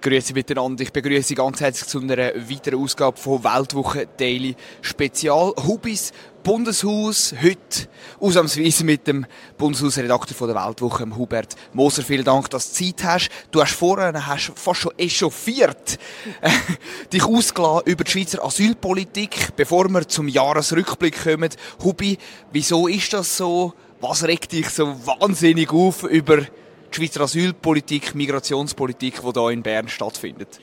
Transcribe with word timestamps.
Grüezi 0.00 0.32
miteinander. 0.32 0.84
Ich 0.84 0.92
begrüße 0.92 1.34
ganz 1.34 1.60
herzlich 1.60 1.88
zu 1.88 1.98
einer 1.98 2.16
weiteren 2.16 2.80
Ausgabe 2.80 3.16
von 3.16 3.42
Weltwoche 3.42 4.06
Daily 4.16 4.54
Spezial. 4.80 5.52
Hubis 5.66 6.12
Bundeshaus 6.44 7.34
heute 7.42 7.88
ausnahmsweise 8.20 8.84
mit 8.84 9.08
dem 9.08 9.26
Bundeshausredakteur 9.56 10.36
von 10.36 10.48
der 10.48 10.64
Weltwoche, 10.64 11.04
Hubert 11.16 11.56
Moser. 11.72 12.04
Vielen 12.04 12.24
Dank, 12.24 12.48
dass 12.50 12.70
du 12.70 12.84
Zeit 12.84 13.02
hast. 13.02 13.30
Du 13.50 13.60
hast 13.60 13.72
vorher 13.72 14.24
hast 14.24 14.52
fast 14.54 14.82
schon 14.82 14.92
echauffiert 14.96 15.98
dich 17.12 17.24
ausgelassen 17.24 17.86
über 17.86 18.04
die 18.04 18.10
Schweizer 18.12 18.44
Asylpolitik, 18.44 19.56
bevor 19.56 19.88
wir 19.88 20.06
zum 20.06 20.28
Jahresrückblick 20.28 21.24
kommen. 21.24 21.50
Hubi, 21.82 22.18
wieso 22.52 22.86
ist 22.86 23.12
das 23.12 23.36
so? 23.36 23.74
Was 24.00 24.22
regt 24.22 24.52
dich 24.52 24.70
so 24.70 24.94
wahnsinnig 25.04 25.72
auf 25.72 26.04
über 26.04 26.42
die 26.90 26.96
Schweizer 26.96 27.22
Asylpolitik, 27.22 28.14
Migrationspolitik, 28.14 29.20
die 29.20 29.32
hier 29.32 29.50
in 29.50 29.62
Bern 29.62 29.88
stattfindet? 29.88 30.60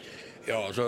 Ja, 0.48 0.60
also, 0.60 0.84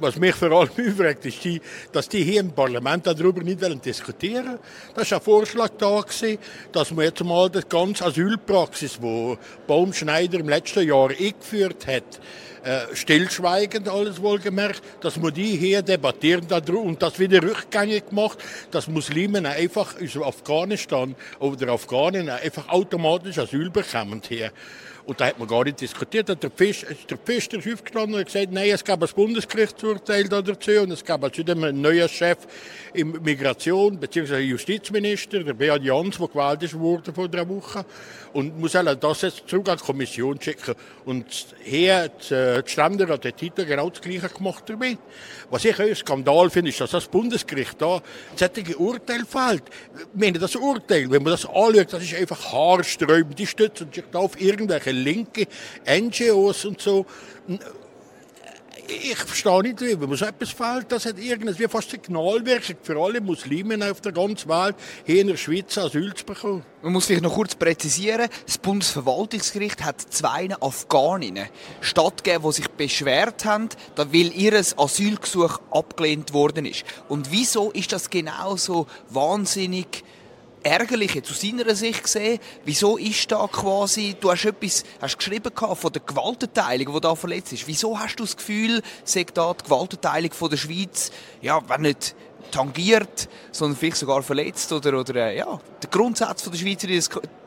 was 0.00 0.16
mich 0.16 0.34
vor 0.34 0.50
allem 0.52 0.70
aufregt, 0.70 1.26
ist, 1.26 1.44
die, 1.44 1.60
dass 1.92 2.08
die 2.08 2.24
hier 2.24 2.40
im 2.40 2.52
Parlament 2.52 3.06
darüber 3.06 3.42
nicht 3.42 3.60
diskutieren 3.84 4.46
wollen. 4.46 4.58
Das 4.94 5.10
war 5.10 5.18
ein 5.18 5.24
Vorschlag 5.24 5.68
da, 5.76 6.00
gewesen, 6.00 6.38
dass 6.72 6.90
man 6.92 7.04
jetzt 7.04 7.22
mal 7.22 7.50
die 7.50 7.60
ganze 7.68 8.06
Asylpraxis, 8.06 8.98
die 9.02 9.36
Baumschneider 9.66 10.40
im 10.40 10.48
letzten 10.48 10.88
Jahr 10.88 11.10
eingeführt 11.10 11.86
hat, 11.86 12.20
äh, 12.64 12.94
stillschweigend 12.94 13.86
alles 13.86 14.22
wohlgemerkt, 14.22 14.82
dass 15.02 15.18
man 15.18 15.34
die 15.34 15.56
hier 15.56 15.82
debattieren 15.82 16.46
und 16.68 17.02
das 17.02 17.18
wieder 17.18 17.42
rückgängig 17.42 18.04
macht, 18.12 18.38
dass 18.70 18.88
Muslime 18.88 19.46
einfach 19.46 19.94
aus 20.00 20.22
Afghanistan 20.22 21.14
oder 21.38 21.72
Afghanen 21.72 22.30
einfach 22.30 22.68
automatisch 22.70 23.38
Asyl 23.38 23.68
bekommen 23.68 24.22
hier. 24.26 24.52
Und 25.04 25.20
da 25.20 25.26
hat 25.26 25.38
man 25.38 25.48
gar 25.48 25.64
nicht 25.64 25.80
diskutiert. 25.80 26.28
Der, 26.28 26.50
Fisch, 26.50 26.86
der 27.10 27.16
Pfister 27.16 27.58
ist 27.58 27.66
aufgestanden 27.66 28.14
und 28.14 28.20
hat 28.20 28.26
gesagt, 28.26 28.52
nein, 28.52 28.70
es 28.70 28.84
gab 28.84 29.02
ein 29.02 29.08
Bundesgerichtsurteil 29.14 30.28
dazu 30.28 30.70
und 30.82 30.92
es 30.92 31.04
gab 31.04 31.34
zudem 31.34 31.64
einen 31.64 31.80
neuen 31.80 32.08
Chef 32.08 32.38
in 32.94 33.10
Migration 33.22 33.98
bzw. 33.98 34.38
Justizminister, 34.38 35.42
der 35.42 35.54
Beat 35.54 35.82
Jans, 35.82 36.18
der 36.18 36.28
gewählt 36.28 36.74
worden 36.74 37.14
vor 37.14 37.28
drei 37.28 37.48
Wochen 37.48 37.84
und 38.32 38.58
muss 38.58 38.72
das 38.72 39.22
jetzt 39.22 39.48
zurück 39.48 39.68
an 39.68 39.78
die 39.78 39.84
Kommission 39.84 40.40
schicken. 40.40 40.74
Und 41.04 41.26
hier 41.62 42.04
hat 42.04 42.30
äh, 42.30 42.62
die 42.62 42.70
Ständerat 42.70 43.24
der 43.24 43.36
Titel 43.36 43.64
genau 43.64 43.90
das 43.90 44.00
Gleiche 44.00 44.28
gemacht 44.28 44.64
damit. 44.66 44.98
Was 45.50 45.64
ich 45.64 45.78
ein 45.78 45.94
Skandal 45.94 46.48
finde, 46.48 46.70
ist, 46.70 46.80
dass 46.80 46.92
das 46.92 47.06
Bundesgericht 47.08 47.80
da 47.80 48.00
solche 48.36 48.76
Urteil 48.76 49.24
fällt. 49.26 49.64
Ich 49.94 50.20
meine, 50.20 50.38
das 50.38 50.56
Urteil, 50.56 51.10
wenn 51.10 51.22
man 51.22 51.32
das 51.32 51.44
anschaut, 51.44 51.92
das 51.92 52.02
ist 52.02 52.14
einfach 52.14 52.52
haarsträubend. 52.52 53.38
Die 53.38 53.46
stützen 53.46 53.92
sich 53.92 54.04
da 54.10 54.20
auf 54.20 54.40
irgendwelche 54.40 54.91
linke 54.92 55.46
NGOs 55.86 56.64
und 56.64 56.80
so 56.80 57.06
ich 58.88 59.16
verstehe 59.16 59.62
nicht, 59.62 59.80
wie 59.80 59.96
man 59.96 60.16
so 60.16 60.24
etwas 60.24 60.50
fällt. 60.50 60.90
Das 60.90 61.06
hat 61.06 61.18
irgendwie 61.18 61.68
fast 61.68 61.90
Signalwirkung 61.90 62.76
für 62.82 63.00
alle 63.00 63.20
Muslime 63.20 63.90
auf 63.90 64.00
der 64.00 64.12
ganzen 64.12 64.48
Welt, 64.48 64.76
hier 65.04 65.20
in 65.20 65.28
der 65.28 65.36
Schweiz 65.36 65.76
Asyl 65.78 66.12
zu 66.14 66.24
bekommen. 66.24 66.64
Man 66.82 66.92
muss 66.92 67.06
vielleicht 67.06 67.22
noch 67.22 67.34
kurz 67.34 67.54
präzisieren, 67.54 68.28
das 68.46 68.58
Bundesverwaltungsgericht 68.58 69.84
hat 69.84 70.00
zwei 70.00 70.48
Afghaninnen 70.60 71.48
stattgegeben, 71.80 72.42
die 72.44 72.52
sich 72.52 72.68
beschwert 72.68 73.44
haben, 73.44 73.68
weil 73.96 74.32
ihr 74.36 74.54
Asylgesuch 74.54 75.60
abgelehnt 75.70 76.32
worden 76.32 76.66
ist. 76.66 76.84
Und 77.08 77.30
wieso 77.30 77.70
ist 77.70 77.92
das 77.92 78.10
genau 78.10 78.56
so 78.56 78.86
wahnsinnig 79.10 80.04
ärgerlich 80.62 81.14
jetzt 81.14 81.30
aus 81.30 81.40
seiner 81.40 81.74
Sicht 81.74 82.02
gesehen. 82.02 82.38
Wieso 82.64 82.96
ist 82.96 83.30
da 83.30 83.46
quasi, 83.46 84.16
du 84.20 84.30
hast 84.30 84.44
etwas 84.44 84.84
hast 85.00 85.18
geschrieben 85.18 85.52
von 85.56 85.92
der 85.92 86.02
Gewaltenteilung, 86.02 86.94
die 86.94 87.00
da 87.00 87.14
verletzt 87.14 87.52
ist. 87.52 87.66
Wieso 87.66 87.98
hast 87.98 88.16
du 88.16 88.24
das 88.24 88.36
Gefühl, 88.36 88.82
sagt 89.04 89.36
da 89.36 89.54
die 89.54 89.64
Gewaltenteilung 89.64 90.32
von 90.32 90.50
der 90.50 90.56
Schweiz, 90.56 91.10
ja, 91.40 91.60
wenn 91.68 91.82
nicht 91.82 92.14
tangiert, 92.50 93.28
sondern 93.50 93.76
vielleicht 93.76 93.96
sogar 93.96 94.22
verletzt 94.22 94.72
oder, 94.72 94.98
oder 94.98 95.16
äh, 95.16 95.38
ja, 95.38 95.58
der 95.82 95.90
Grundsatz 95.90 96.42
von 96.42 96.52
der 96.52 96.58
Schweizer 96.58 96.88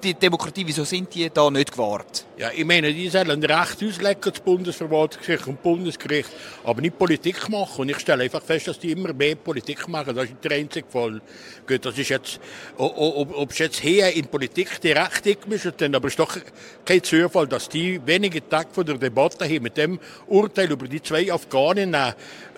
die 0.06 0.14
Demokratie, 0.14 0.64
wieso 0.66 0.84
sind 0.84 1.14
die 1.16 1.30
da 1.34 1.50
nicht 1.50 1.72
gewahrt? 1.72 2.26
Ja, 2.38 2.52
ich 2.56 2.64
meine, 2.64 2.94
die 2.94 3.10
sollen 3.10 3.44
Recht 3.44 3.84
auslegen, 3.84 4.22
das 4.22 4.40
Bundesverwaltungsgericht 4.40 5.48
und 5.48 5.64
Bundesgericht, 5.64 6.30
aber 6.64 6.82
nicht 6.82 6.98
Politik 6.98 7.50
machen. 7.50 7.82
Und 7.82 7.90
ich 7.90 8.00
stelle 8.00 8.24
einfach 8.24 8.44
fest, 8.44 8.68
dass 8.68 8.80
die 8.80 8.92
immer 8.92 9.14
mehr 9.14 9.36
Politik 9.36 9.88
machen. 9.88 10.16
Das 10.16 10.26
ist 10.26 10.36
der 10.44 10.52
einzige 10.52 10.88
Fall. 10.88 11.22
Das 11.66 11.98
ist 11.98 12.10
jetzt, 12.10 12.40
ob, 12.78 13.36
ob 13.36 13.52
es 13.52 13.58
jetzt 13.58 13.80
hier 13.80 14.14
in 14.14 14.28
Politik 14.28 14.80
direkt 14.80 15.26
eingemischt 15.26 15.80
sind, 15.80 15.96
aber 15.96 16.08
es 16.08 16.14
ist 16.14 16.20
doch 16.20 16.38
kein 16.86 17.02
Zufall, 17.04 17.48
dass 17.48 17.68
die 17.68 18.00
wenige 18.06 18.48
Tage 18.48 18.70
vor 18.72 18.84
der 18.84 18.98
Debatte 18.98 19.46
hier 19.46 19.62
mit 19.62 19.76
dem 19.76 20.00
Urteil 20.28 20.72
über 20.72 20.88
die 20.88 21.02
zwei 21.02 21.32
Afghanen, 21.32 21.96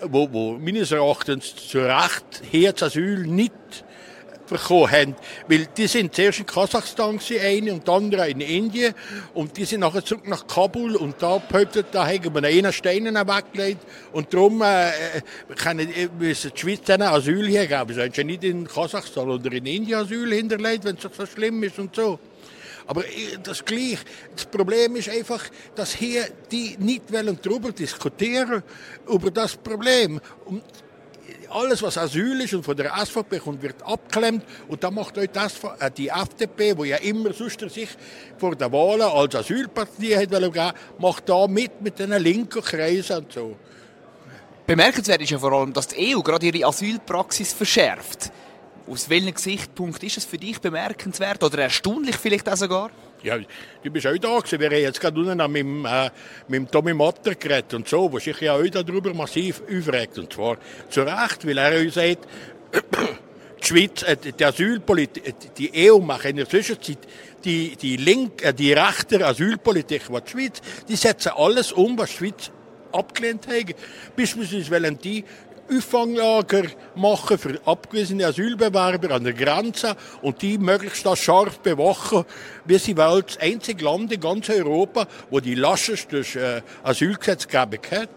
wo, 0.02 0.28
wo 0.32 0.58
meines 0.58 0.92
Erachtens 0.92 1.56
zu 1.56 1.80
Recht 1.80 2.44
hier 2.52 2.74
das 2.74 2.84
Asyl 2.84 3.26
nicht 3.26 3.86
bekommen 4.48 4.92
haben. 4.92 5.16
Weil 5.48 5.68
die 5.78 5.88
sind 5.88 6.16
zuerst 6.16 6.40
in 6.40 6.46
Kasachstan 6.46 7.20
eine 7.42 7.74
und 7.74 7.88
die 7.88 7.92
andere 7.92 8.30
in 8.30 8.42
Indien 8.42 8.94
und 9.34 9.58
die 9.58 9.66
sind 9.66 9.82
nachher 9.82 10.04
zurück 10.04 10.28
nach 10.28 10.48
Kabul 10.48 10.96
und 10.96 11.22
da 11.22 11.38
behauptet, 11.38 11.88
da 11.92 12.08
haben 12.08 12.34
wir 12.34 12.44
einen 12.44 12.74
Steinen 12.74 13.16
weggelegt 13.16 13.82
und 14.12 14.34
darum 14.34 14.62
äh, 14.62 14.92
können, 15.56 15.90
müssen 16.18 16.52
die 16.56 16.60
Schweiz 16.60 16.90
einen 16.90 17.08
Asyl 17.08 17.48
hier 17.48 17.68
geben. 17.68 17.94
Sie 17.94 18.02
haben 18.02 18.28
nicht 18.28 18.44
in 18.44 18.68
Kasachstan 18.68 19.30
oder 19.30 19.52
in 19.52 19.66
Indien 19.66 20.00
Asyl 20.00 20.34
hinterlegt, 20.34 20.86
wenn 20.86 20.98
es 20.98 21.04
so 21.04 21.26
schlimm 21.26 21.64
ist 21.64 21.80
und 21.80 21.96
so. 21.96 22.20
Aber 22.88 23.04
das 23.44 23.64
gleich. 23.66 24.00
Das 24.34 24.46
Problem 24.46 24.96
ist 24.96 25.10
einfach, 25.10 25.44
dass 25.76 25.94
hier 25.94 26.26
die 26.52 26.78
nicht 26.80 27.12
wollen 27.12 27.38
darüber 27.42 27.72
diskutieren 27.74 28.64
über 29.08 29.30
das 29.30 29.58
Problem. 29.58 30.22
Und 30.46 30.64
alles, 31.50 31.82
was 31.82 31.98
Asyl 31.98 32.42
ist 32.42 32.54
und 32.54 32.64
von 32.64 32.76
der 32.76 32.94
SVP 33.06 33.40
kommt, 33.40 33.62
wird 33.62 33.82
abgeklemmt. 33.84 34.44
Und 34.68 34.84
da 34.84 34.92
macht 34.92 35.18
euch 35.18 35.30
das, 35.32 35.56
äh, 35.80 35.92
die 35.92 36.10
FDP, 36.10 36.78
wo 36.78 36.84
ja 36.84 36.98
immer 36.98 37.34
sonst 37.34 37.60
sich 37.70 37.90
vor 38.38 38.56
der 38.56 38.72
Wahlen 38.72 39.02
als 39.02 39.36
Asylpartie 39.36 40.16
hat 40.16 40.30
geben, 40.32 40.72
macht 41.00 41.30
da 41.30 41.48
mit, 41.48 41.82
mit 41.82 42.00
den 42.00 42.12
linken 42.12 42.62
Kreisen 42.62 43.18
und 43.18 43.34
so. 43.34 43.56
Bemerkenswert 44.66 45.22
ist 45.22 45.30
ja 45.30 45.40
vor 45.40 45.54
allem, 45.54 45.72
dass 45.72 45.88
die 45.88 46.16
EU 46.16 46.22
gerade 46.22 46.46
ihre 46.46 46.68
Asylpraxis 46.68 47.54
verschärft. 47.54 48.32
Aus 48.86 49.10
welchem 49.10 49.34
Gesichtspunkt 49.34 50.04
ist 50.04 50.18
es 50.18 50.26
für 50.26 50.38
dich 50.38 50.60
bemerkenswert 50.60 51.44
oder 51.44 51.60
erstaunlich 51.60 52.18
vielleicht 52.18 52.50
auch 52.50 52.58
sogar? 52.58 52.92
Ja, 53.24 53.38
du 53.84 53.92
bist 53.92 54.06
auch 54.06 54.18
da 54.18 54.38
gewesen. 54.38 54.60
Wir 54.60 54.68
haben 54.68 54.78
jetzt 54.78 55.02
gerade 55.02 55.20
unten 55.20 55.52
mit, 55.52 55.62
dem, 55.62 55.86
äh, 55.86 56.10
mit 56.48 56.60
dem 56.60 56.72
Tommy 56.72 56.94
Matter 56.94 57.36
geredet 57.36 57.74
und 57.74 57.88
so, 57.88 58.12
wo 58.12 58.20
sich 58.20 58.40
ja 58.42 58.54
auch 58.54 58.68
darüber 58.68 59.14
massiv 59.14 59.62
aufregt. 59.62 60.18
Und 60.20 60.32
zwar 60.32 60.58
zu 60.90 61.02
Recht, 61.02 61.46
weil 61.46 61.58
er 61.58 61.82
uns 61.82 61.96
sagt, 61.96 62.28
die 63.62 63.66
Schweiz, 63.66 64.04
äh, 64.04 64.18
die 64.18 64.46
Asylpolitik, 64.46 65.28
äh, 65.28 65.34
die 65.58 65.90
EU 65.90 66.00
macht 66.00 66.26
in 66.26 66.38
der 66.38 66.48
Zwischenzeit 66.48 67.00
die, 67.44 67.76
die, 67.76 67.98
link, 67.98 68.44
äh, 68.44 68.54
die 68.54 68.74
rechte 68.74 69.26
Asylpolitik, 69.26 70.04
was 70.10 70.24
die 70.26 70.32
Schweiz, 70.32 70.62
die 70.88 70.96
setzen 70.96 71.32
alles 71.36 71.72
um, 71.72 71.98
was 71.98 72.12
die 72.12 72.18
Schweiz 72.18 72.52
abgelehnt 72.92 73.48
hat. 73.48 73.76
Beispielsweise 74.16 74.72
wollen 74.72 74.98
die 75.00 75.24
Auffanglager 75.70 76.64
machen 76.96 77.38
für 77.38 77.60
abgewiesene 77.66 78.26
Asylbewerber 78.26 79.12
an 79.12 79.24
der 79.24 79.34
Grenze 79.34 79.96
und 80.22 80.42
die 80.42 80.58
möglichst 80.58 81.06
das 81.06 81.20
scharf 81.20 81.60
bewachen. 81.60 82.26
Wir 82.66 82.80
sind 82.80 82.98
wohl 82.98 83.24
das 83.24 83.38
einzige 83.38 83.84
Land 83.84 84.12
in 84.12 84.20
ganz 84.22 84.50
Europa, 84.50 85.08
wo 85.30 85.40
die 85.40 85.56
lascheste 85.56 86.20
äh, 86.20 86.62
Asylgesetzgebung 86.84 87.80
hat. 87.92 88.10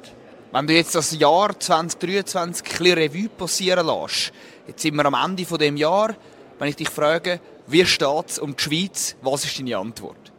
Wenn 0.52 0.66
du 0.66 0.74
jetzt 0.74 0.94
das 0.94 1.16
Jahr 1.16 1.58
2023 1.58 2.80
ein 2.80 2.92
Revue 2.92 3.28
passieren 3.28 3.86
lässt, 3.86 4.32
jetzt 4.66 4.82
sind 4.82 4.96
wir 4.96 5.06
am 5.06 5.14
Ende 5.14 5.44
von 5.44 5.58
dem 5.58 5.76
Jahr, 5.76 6.16
wenn 6.58 6.68
ich 6.68 6.76
dich 6.76 6.88
frage, 6.88 7.40
wie 7.66 7.86
steht 7.86 8.28
es 8.28 8.38
um 8.38 8.56
die 8.56 8.62
Schweiz, 8.62 9.16
was 9.22 9.44
ist 9.44 9.58
deine 9.58 9.78
Antwort? 9.78 10.32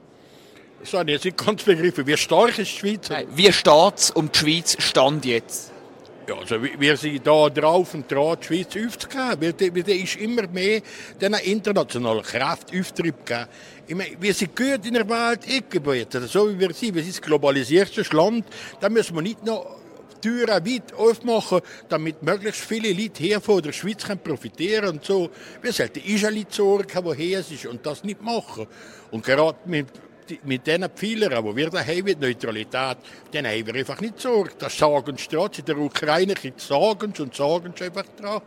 Das 0.81 0.93
habe 0.93 1.11
ich 1.11 1.15
jetzt 1.15 1.25
nicht 1.25 1.37
ganz 1.37 1.63
begriffen. 1.63 2.07
Wie 2.07 2.17
stark 2.17 2.57
ist 2.57 2.71
die 2.71 2.77
Schweiz? 2.77 3.09
Nein, 3.09 3.27
wie 3.35 3.53
steht 3.53 3.97
es 3.97 4.11
um 4.11 4.31
die 4.31 4.37
Schweiz 4.37 4.75
Stand 4.79 5.25
jetzt? 5.25 5.71
Ja, 6.27 6.37
also 6.37 6.57
wir 6.61 6.97
sind 6.97 7.25
da 7.25 7.49
drauf 7.49 7.95
und 7.95 8.11
dran, 8.11 8.37
die 8.41 8.45
Schweiz 8.45 8.67
aufzugeben. 8.77 9.41
Weil, 9.41 9.83
da 9.83 9.91
ist 9.91 10.15
immer 10.17 10.47
mehr 10.47 10.81
diesen 11.19 11.33
internationalen 11.33 12.21
Kraft 12.21 12.67
Auftrieb 12.77 13.25
geben. 13.25 13.47
Ich 13.87 13.95
meine, 13.95 14.15
wir 14.19 14.33
sind 14.33 14.55
gut 14.55 14.85
in 14.85 14.93
der 14.93 15.09
Welt 15.09 15.47
eingebettet, 15.49 16.29
so 16.29 16.47
wie 16.47 16.59
wir 16.59 16.73
sind. 16.73 16.93
Wir 16.93 17.01
sind 17.01 17.15
das 17.15 17.21
globalisierste 17.21 18.03
Land. 18.15 18.45
Da 18.79 18.89
müssen 18.89 19.15
wir 19.15 19.21
nicht 19.23 19.43
noch 19.43 19.81
Türen 20.21 20.65
weit 20.65 20.93
aufmachen, 20.93 21.61
damit 21.89 22.21
möglichst 22.21 22.61
viele 22.61 22.93
Leute 22.93 23.23
hier 23.23 23.41
von 23.41 23.61
der 23.61 23.71
Schweiz 23.71 24.03
können 24.03 24.19
profitieren 24.19 24.89
und 24.89 25.03
so. 25.03 25.31
Wir 25.61 25.73
sollten 25.73 26.03
Israel 26.03 26.45
sorgen, 26.49 27.03
die 27.03 27.23
hier 27.23 27.41
sind 27.41 27.65
und 27.65 27.83
das 27.83 28.03
nicht 28.03 28.21
machen. 28.21 28.67
Und 29.09 29.25
gerade 29.25 29.57
mit 29.65 29.87
mit 30.43 30.65
diesen 30.65 30.89
Pfeilern, 30.89 31.45
die 31.45 31.55
wir 31.55 31.71
haben 31.71 32.03
mit 32.03 32.19
Neutralität, 32.19 32.97
dann 33.31 33.47
haben 33.47 33.65
wir 33.65 33.75
einfach 33.75 33.99
nicht 34.01 34.19
Sorge. 34.19 34.51
Das 34.57 34.77
sagen 34.77 35.17
sie 35.17 35.27
trotz. 35.29 35.59
In 35.59 35.65
der 35.65 35.77
Ukraine 35.77 36.35
sagen 36.57 37.13
sie 37.15 37.23
und 37.23 37.35
sagen 37.35 37.73
sie 37.77 37.85
einfach 37.85 38.05
dran. 38.19 38.41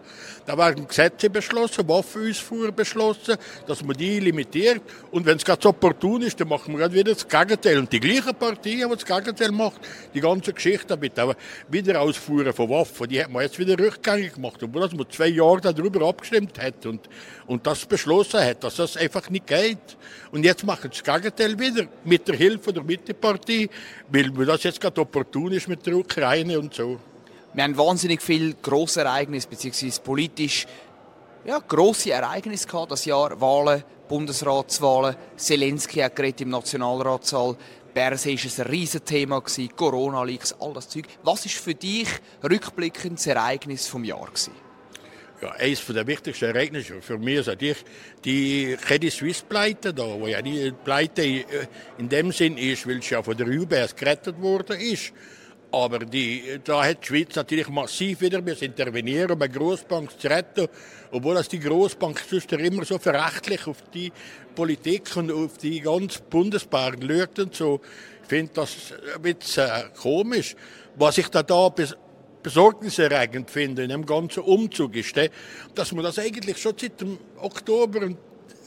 Da 0.47 0.57
werden 0.57 0.87
Gesetze 0.87 1.31
beschlossen, 1.31 1.89
Waffenausfuhr 1.89 2.73
beschlossen, 2.73 3.37
dass 3.67 3.83
man 3.83 3.97
die 3.97 4.21
limitiert. 4.21 4.83
Und 5.11 5.27
wenn 5.27 5.37
es 5.37 5.45
gerade 5.45 5.63
so 5.63 5.71
opportun 5.71 6.23
ist, 6.23 6.41
dann 6.41 6.49
machen 6.49 6.73
wir 6.73 6.81
gerade 6.81 6.95
wieder 6.95 7.13
das 7.13 7.27
Gegenteil. 7.27 7.79
Und 7.79 7.93
die 7.93 8.01
gleiche 8.01 8.35
Partei, 8.35 8.71
die 8.71 8.87
das 8.89 9.05
Gegenteil 9.05 9.51
macht, 9.53 9.81
die 10.13 10.21
ganze 10.21 10.53
Geschichte 10.53 10.97
mit 10.97 11.17
der 11.17 11.37
Wiederausfuhren 11.69 12.53
von 12.53 12.71
Waffen, 12.71 13.09
die 13.09 13.23
hat 13.23 13.31
man 13.31 13.43
jetzt 13.43 13.59
wieder 13.59 13.79
rückgängig 13.79 14.35
gemacht. 14.35 14.63
Obwohl 14.63 14.89
man 14.95 15.11
zwei 15.11 15.29
Jahre 15.29 15.61
darüber 15.61 16.09
abgestimmt 16.09 16.61
hat 16.61 16.87
und, 16.87 17.09
und 17.47 17.67
das 17.67 17.85
beschlossen 17.87 18.41
hat, 18.41 18.63
dass 18.65 18.77
das 18.77 18.97
einfach 18.97 19.29
nicht 19.31 19.47
geht. 19.47 19.97
Und 20.31 20.45
jetzt 20.45 20.65
machen 20.65 20.91
sie 20.93 21.03
das 21.03 21.15
Gegenteil 21.15 21.59
wieder 21.59 21.64
wieder 21.65 21.87
mit 22.05 22.27
der 22.29 22.37
Hilfe 22.37 22.73
der 22.73 22.83
Mittepartei, 22.83 23.69
weil 24.09 24.47
das 24.47 24.63
jetzt 24.63 24.81
gerade 24.81 25.01
opportun 25.01 25.53
ist 25.53 25.69
mit 25.69 25.85
der 25.87 25.97
Ukraine 25.97 26.59
und 26.59 26.75
so. 26.75 26.99
Wir 27.53 27.65
haben 27.65 27.77
wahnsinnig 27.77 28.21
viele 28.21 28.55
grosse 28.55 29.01
Ereignisse, 29.01 29.49
beziehungsweise 29.49 30.01
politisch 30.01 30.67
ja, 31.45 31.59
grosse 31.59 32.11
Ereignisse 32.11 32.67
gehabt, 32.67 32.91
das 32.91 33.05
Jahr. 33.05 33.41
Wahlen, 33.41 33.85
Bundesratswahlen, 34.09 35.17
Zelensky 35.37 36.01
hat 36.01 36.17
geredet 36.17 36.43
im 36.43 36.51
Nationalratssaal, 36.51 37.57
Berse 37.95 38.31
war 38.31 38.65
ein 38.65 38.71
Riesenthema, 38.71 39.43
Corona-Leaks, 39.77 40.57
all 40.59 40.73
das 40.73 40.89
Zeug. 40.89 41.05
Was 41.23 41.47
ist 41.47 41.55
für 41.55 41.75
dich 41.75 42.09
rückblickend 42.43 43.19
das 43.19 43.27
Ereignis 43.29 43.91
des 43.91 44.07
Jahres? 44.07 44.51
Ja, 45.41 45.51
eines 45.53 45.85
der 45.87 46.07
wichtigsten 46.07 46.47
Ereignisse 46.47 47.01
für 47.01 47.19
mich 47.19 47.37
ist 47.37 47.47
natürlich 47.47 47.85
die 48.25 48.77
Credit 48.81 49.13
Suisse 49.13 49.45
Pleite, 49.49 49.93
da, 49.93 50.05
wo 50.05 50.27
ja 50.27 50.41
die 50.41 50.73
Pleite 50.85 51.23
äh, 51.23 51.45
in 51.99 52.09
dem 52.09 52.33
Sinn 52.33 52.57
ist, 52.57 52.87
weil 52.87 52.99
es 52.99 53.11
ja 53.11 53.23
von 53.23 53.37
der 53.37 53.47
UBS 53.47 53.95
gerettet 53.97 54.41
worden 54.41 54.81
ist. 54.81 55.13
Aber 55.75 55.99
die, 55.99 56.61
da 56.63 56.85
hat 56.85 57.03
die 57.03 57.07
Schweiz 57.09 57.35
natürlich 57.35 57.69
massiv 57.69 58.21
wieder 58.21 58.39
intervenieren, 58.47 59.33
um 59.33 59.43
eine 59.43 59.53
Grossbank 59.53 60.21
zu 60.21 60.29
retten. 60.29 60.69
Obwohl 61.11 61.35
das 61.35 61.49
die 61.49 61.59
Grossbank 61.59 62.23
sonst 62.31 62.53
immer 62.53 62.85
so 62.85 62.97
verächtlich 62.97 63.67
auf 63.67 63.79
die 63.93 64.13
Politik 64.55 65.17
und 65.17 65.33
auf 65.33 65.59
die 65.59 65.81
ganze 65.81 66.23
Bundesbank 66.23 66.99
schaut 67.03 67.39
und 67.41 67.55
so. 67.57 67.81
Ich 68.23 68.29
finde 68.29 68.53
das 68.55 68.95
ein 69.17 69.23
bisschen 69.23 69.69
äh, 69.69 69.85
komisch. 70.01 70.55
Was 70.95 71.19
ich 71.19 71.27
da, 71.27 71.43
da 71.43 71.71
besorgniserregend 72.45 73.51
finde 73.51 73.83
in 73.83 73.89
dem 73.89 74.07
ganzen 74.07 74.45
Umzug 74.45 74.95
ist, 74.95 75.17
dass 75.75 75.91
man 75.91 76.05
das 76.05 76.21
eigentlich 76.21 76.59
schon 76.59 76.75
seit 76.79 77.01
dem 77.01 77.19
Oktober 77.41 78.03
und 78.03 78.19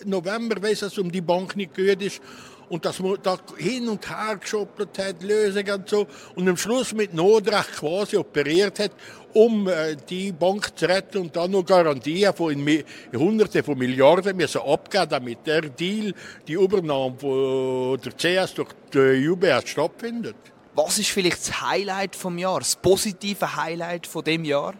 November 0.03 0.61
weiß, 0.61 0.81
dass 0.81 0.93
es 0.93 0.97
um 0.97 1.11
die 1.11 1.21
Bank 1.21 1.55
nicht 1.55 1.75
gehört 1.75 2.01
ist 2.01 2.21
und 2.69 2.83
dass 2.83 2.99
man 2.99 3.17
da 3.21 3.37
hin 3.57 3.87
und 3.87 4.09
her 4.09 4.37
geschoppelt 4.37 4.97
hat, 4.97 5.23
Lösungen 5.23 5.71
und 5.71 5.89
so 5.89 6.07
und 6.35 6.49
am 6.49 6.57
Schluss 6.57 6.93
mit 6.93 7.13
Notrecht 7.13 7.73
quasi 7.73 8.17
operiert 8.17 8.79
hat, 8.79 8.91
um 9.33 9.67
äh, 9.67 9.95
die 10.09 10.31
Bank 10.31 10.77
zu 10.77 10.87
retten 10.87 11.19
und 11.19 11.35
dann 11.35 11.51
noch 11.51 11.63
Garantien 11.63 12.33
von 12.33 12.51
in 12.51 12.83
Hunderte 13.13 13.61
von 13.63 13.77
Milliarden 13.77 14.35
müssen 14.35 14.61
abgeben, 14.61 15.07
damit 15.09 15.45
der 15.45 15.61
Deal, 15.61 16.13
die 16.47 16.53
Übernahme 16.53 17.15
von 17.19 17.99
der 18.01 18.11
CS 18.17 18.55
durch 18.55 18.69
die 18.91 19.29
UBS 19.29 19.69
stattfindet. 19.69 20.35
Was 20.77 20.99
ist 20.99 21.09
vielleicht 21.09 21.39
das 21.39 21.59
Highlight 21.59 22.15
vom 22.15 22.37
Jahr, 22.37 22.59
das 22.59 22.75
positive 22.75 23.55
Highlight 23.55 24.05
von 24.05 24.23
dem 24.23 24.45
Jahr? 24.45 24.75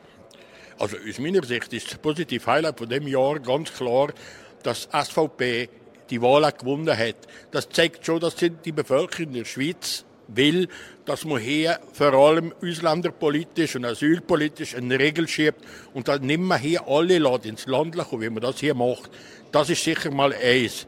Also 0.77 0.95
aus 0.95 1.17
meiner 1.17 1.44
Sicht 1.44 1.73
ist 1.73 1.89
das 1.89 1.97
positive 1.97 2.45
Highlight 2.45 2.77
von 2.77 2.88
dem 2.88 3.07
Jahr 3.07 3.39
ganz 3.39 3.73
klar, 3.73 4.13
dass 4.61 4.88
SVP 4.94 5.67
die 6.11 6.21
Wahl 6.21 6.51
gewonnen 6.51 6.95
hat. 6.95 7.15
Das 7.49 7.67
zeigt 7.69 8.05
schon, 8.05 8.19
dass 8.19 8.35
die 8.35 8.71
Bevölkerung 8.71 9.29
in 9.29 9.33
der 9.39 9.45
Schweiz 9.45 10.05
will, 10.27 10.67
dass 11.05 11.25
man 11.25 11.39
hier 11.39 11.79
vor 11.94 12.13
allem 12.13 12.53
ausländerpolitisch 12.61 13.75
und 13.75 13.85
asylpolitisch 13.85 14.75
eine 14.75 14.99
Regel 14.99 15.27
schiebt 15.27 15.65
und 15.95 16.09
dann 16.09 16.21
nimmt 16.21 16.44
man 16.44 16.59
hier 16.59 16.88
alle 16.88 17.17
Leute 17.17 17.49
ins 17.49 17.65
Land 17.65 17.95
wie 17.95 18.29
man 18.29 18.44
das 18.44 18.59
hier 18.59 18.75
macht. 18.75 19.09
Das 19.51 19.71
ist 19.71 19.83
sicher 19.83 20.11
mal 20.11 20.31
eins. 20.31 20.85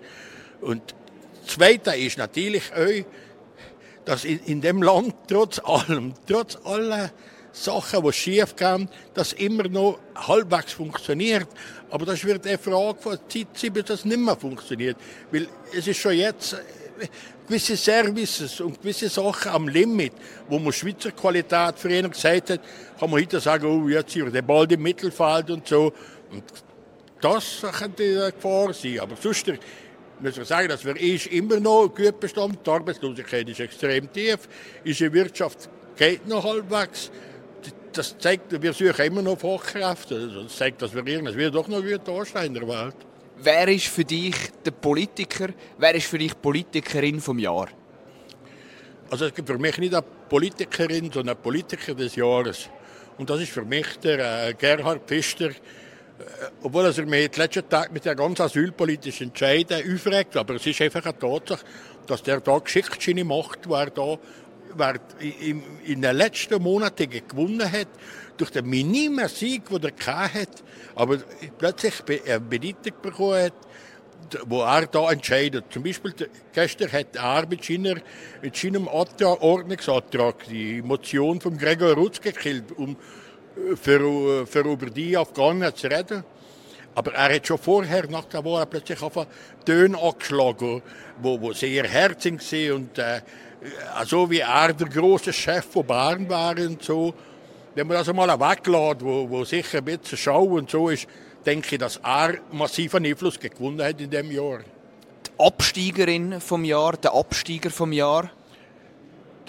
Und 0.62 0.94
das 1.42 1.56
Zweite 1.56 1.96
ist 1.96 2.20
natürlich 2.20 2.72
auch, 2.74 3.06
dass 4.10 4.26
in, 4.26 4.40
in 4.46 4.60
dem 4.60 4.82
Land 4.82 5.14
trotz 5.28 5.60
allem, 5.60 6.16
trotz 6.28 6.58
aller 6.64 7.12
Sachen, 7.52 8.04
die 8.04 8.12
schief 8.12 8.56
gehen, 8.56 8.90
das 9.14 9.34
immer 9.34 9.68
noch 9.68 10.00
halbwegs 10.16 10.74
funktioniert. 10.74 11.48
Aber 11.92 12.08
das 12.08 12.24
wird 12.26 12.48
eine 12.48 12.58
Frage 12.58 13.00
von 13.00 13.20
Zeit 13.28 13.72
bis 13.72 13.86
das 13.86 14.06
nicht 14.06 14.18
mehr 14.18 14.36
funktioniert. 14.36 14.98
Weil 15.30 15.48
es 15.78 15.86
ist 15.86 15.98
schon 15.98 16.14
jetzt 16.14 16.54
äh, 16.54 17.08
gewisse 17.48 17.78
Services 17.78 18.60
und 18.62 18.82
gewisse 18.82 19.10
Sachen 19.10 19.52
am 19.52 19.68
Limit, 19.68 20.14
wo 20.48 20.58
man 20.58 20.74
Schweizer 20.74 21.12
Qualität 21.12 21.76
früher 21.78 22.10
gesagt 22.10 22.50
hat, 22.50 22.62
kann 23.00 23.12
man 23.12 23.22
heute 23.22 23.40
sagen, 23.40 23.66
oh, 23.68 23.88
jetzt 23.90 24.14
hier 24.14 24.32
der 24.32 24.42
Ball 24.42 24.72
im 24.72 24.82
Mittelfeld 24.82 25.52
und 25.52 25.68
so. 25.68 25.94
Und 26.32 26.44
das 27.22 27.62
könnte 27.78 28.24
eine 28.24 28.32
Gefahr 28.32 28.74
sein. 28.74 29.02
Aber 29.02 29.16
sonst, 29.22 29.52
muss 30.20 30.36
man 30.38 30.46
sagen, 30.46 30.70
dass 30.70 30.86
wir 30.86 30.96
ist 31.00 31.28
immer 31.28 31.60
noch 31.60 31.88
gut 31.88 32.20
bestand. 32.20 32.60
Die 32.66 32.70
Arbeitslosigkeit 32.70 33.48
ist 33.50 33.60
extrem 33.60 34.12
tief. 34.12 34.40
Unsere 34.86 35.14
Wirtschaft 35.14 35.70
geht 35.98 36.28
noch 36.28 36.44
halbwegs. 36.44 37.12
Das 37.94 38.18
zeigt, 38.18 38.62
wir 38.62 38.74
suchen 38.74 39.06
immer 39.06 39.22
noch 39.22 39.40
Fachkräfte. 39.40 40.16
Also, 40.16 40.44
das 40.44 40.56
zeigt, 40.56 40.82
dass 40.82 40.94
wir 40.94 41.06
irgendwie 41.06 41.50
doch 41.50 41.68
noch 41.68 41.82
gut 41.82 42.08
dastehen 42.08 42.46
in 42.46 42.54
der 42.54 42.68
Welt. 42.68 42.96
Wer 43.42 43.68
ist 43.70 43.88
für 43.88 44.04
dich 44.04 44.36
der 44.66 44.72
Politiker? 44.72 45.48
Wer 45.78 45.96
ist 45.96 46.08
für 46.08 46.18
dich 46.18 46.40
Politikerin 46.40 47.22
vom 47.22 47.40
Jahr? 47.40 47.70
Also 49.10 49.26
es 49.26 49.34
gibt 49.34 49.48
für 49.48 49.58
mich 49.58 49.78
nicht 49.78 49.94
eine 49.94 50.04
Politikerin, 50.04 51.12
sondern 51.12 51.36
ein 51.36 51.42
Politiker 51.42 51.96
des 51.96 52.16
Jahres. 52.16 52.70
Und 53.18 53.30
das 53.30 53.42
ist 53.42 53.52
für 53.52 53.66
mich 53.66 53.98
der 54.04 54.50
äh, 54.50 54.54
Gerhard 54.54 55.08
Pfister, 55.08 55.50
obwohl 56.62 56.86
er 56.86 56.94
sich 56.94 57.06
mir 57.06 57.30
letzten 57.38 57.68
Tag 57.70 57.92
mit 57.92 58.06
der 58.06 58.16
ganzen 58.16 58.44
asylpolitischen 58.44 59.28
Entscheidung 59.28 59.80
aufregt, 59.94 60.36
aber 60.38 60.56
es 60.56 60.66
ist 60.66 60.82
einfach 60.82 61.06
eine 61.06 61.18
Tatsache, 61.18 61.66
dass 62.08 62.24
der 62.24 62.42
da 62.42 62.58
Geschichtsschiene 62.58 63.24
macht, 63.24 63.68
wo 63.68 63.76
er 63.76 63.90
da 63.90 64.18
wer 64.76 64.96
in, 65.20 66.02
den 66.02 66.16
letzten 66.16 66.62
Monaten 66.62 67.10
gewonnen 67.10 67.72
hat, 67.72 67.88
durch 68.38 68.52
den 68.52 68.68
minimen 68.68 69.28
Sieg, 69.28 69.68
den 69.70 69.92
er 70.06 70.34
hat, 70.34 70.64
aber 70.96 71.18
plötzlich 71.58 71.94
eine 72.28 72.40
Bedeutung 72.40 72.94
bekommen 73.02 73.44
hat, 73.44 73.54
wo 74.46 74.62
er 74.62 74.86
da 74.86 75.12
entscheidet. 75.12 75.66
Zum 75.72 75.84
Beispiel 75.84 76.14
gestern 76.54 76.92
hat 76.92 77.16
er 77.16 77.48
mit, 77.48 77.64
seiner, 77.64 77.96
mit 78.42 78.56
seinem 78.56 78.88
Ordnungsantrag 78.88 80.46
die 80.50 80.82
Motion 80.82 81.42
von 81.42 81.58
Gregor 81.58 81.94
Rutz 81.94 82.22
gekillt, 82.22 82.72
um 82.78 82.96
für, 83.76 84.46
für 84.48 84.60
über 84.60 84.90
die 84.90 85.18
Afghanen 85.18 85.76
zu 85.76 85.88
reden. 85.88 86.24
Aber 86.96 87.14
er 87.14 87.36
hat 87.36 87.48
schon 87.48 87.58
vorher, 87.58 88.08
nach 88.10 88.26
der 88.26 88.44
Wahl, 88.44 88.66
plötzlich 88.66 89.02
auf 89.02 89.26
Töne 89.66 89.98
angeschlagen, 89.98 90.82
wo, 91.22 91.40
wo 91.40 91.54
sehr 91.54 91.88
herzig 91.88 92.42
sind 92.42 92.72
und 92.72 92.98
äh, 92.98 93.22
so 94.06 94.30
wie 94.30 94.40
er 94.40 94.74
der 94.74 94.88
große 94.88 95.32
Chef 95.32 95.66
von 95.66 95.86
Bern 95.86 96.28
war 96.30 96.58
und 96.58 96.84
so. 96.84 97.14
Wenn 97.76 97.88
man 97.88 97.98
das 97.98 98.10
einmal 98.10 98.28
weglässt, 98.40 99.02
wo, 99.02 99.30
wo 99.30 99.44
sicher 99.44 99.78
ein 99.78 99.86
bisschen 99.86 100.18
Schau 100.18 100.44
und 100.44 100.70
so 100.70 100.90
ist, 100.90 101.08
denke 101.46 101.76
ich, 101.76 101.80
dass 101.80 101.98
er 101.98 102.40
massiven 102.52 103.06
Einfluss 103.06 103.40
gewonnen 103.40 103.82
hat 103.82 104.02
in 104.02 104.10
dem 104.10 104.32
Jahr. 104.32 104.60
Die 105.26 105.46
Absteigerin 105.46 106.42
vom 106.42 106.66
Jahr, 106.66 106.98
der 106.98 107.14
Absteiger 107.14 107.70
vom 107.70 107.94
Jahr? 107.94 108.32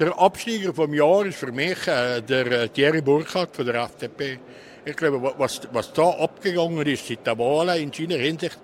Der 0.01 0.19
Absteiger 0.19 0.73
vom 0.73 0.95
Jahr 0.95 1.27
ist 1.27 1.41
für 1.41 1.53
mich 1.53 1.87
äh, 1.87 2.23
der 2.23 2.47
äh, 2.47 2.69
Thierry 2.71 3.03
Burkhardt 3.03 3.55
von 3.55 3.67
der 3.67 3.83
FDP. 3.83 4.39
Ich 4.83 4.97
glaube, 4.97 5.35
was, 5.37 5.61
was 5.73 5.93
da 5.93 6.09
abgegangen 6.09 6.87
ist 6.87 7.07
seit 7.07 7.27
der 7.27 7.39
Wahl 7.39 7.79
in 7.79 7.93
seiner 7.93 8.17
Hinsicht, 8.17 8.59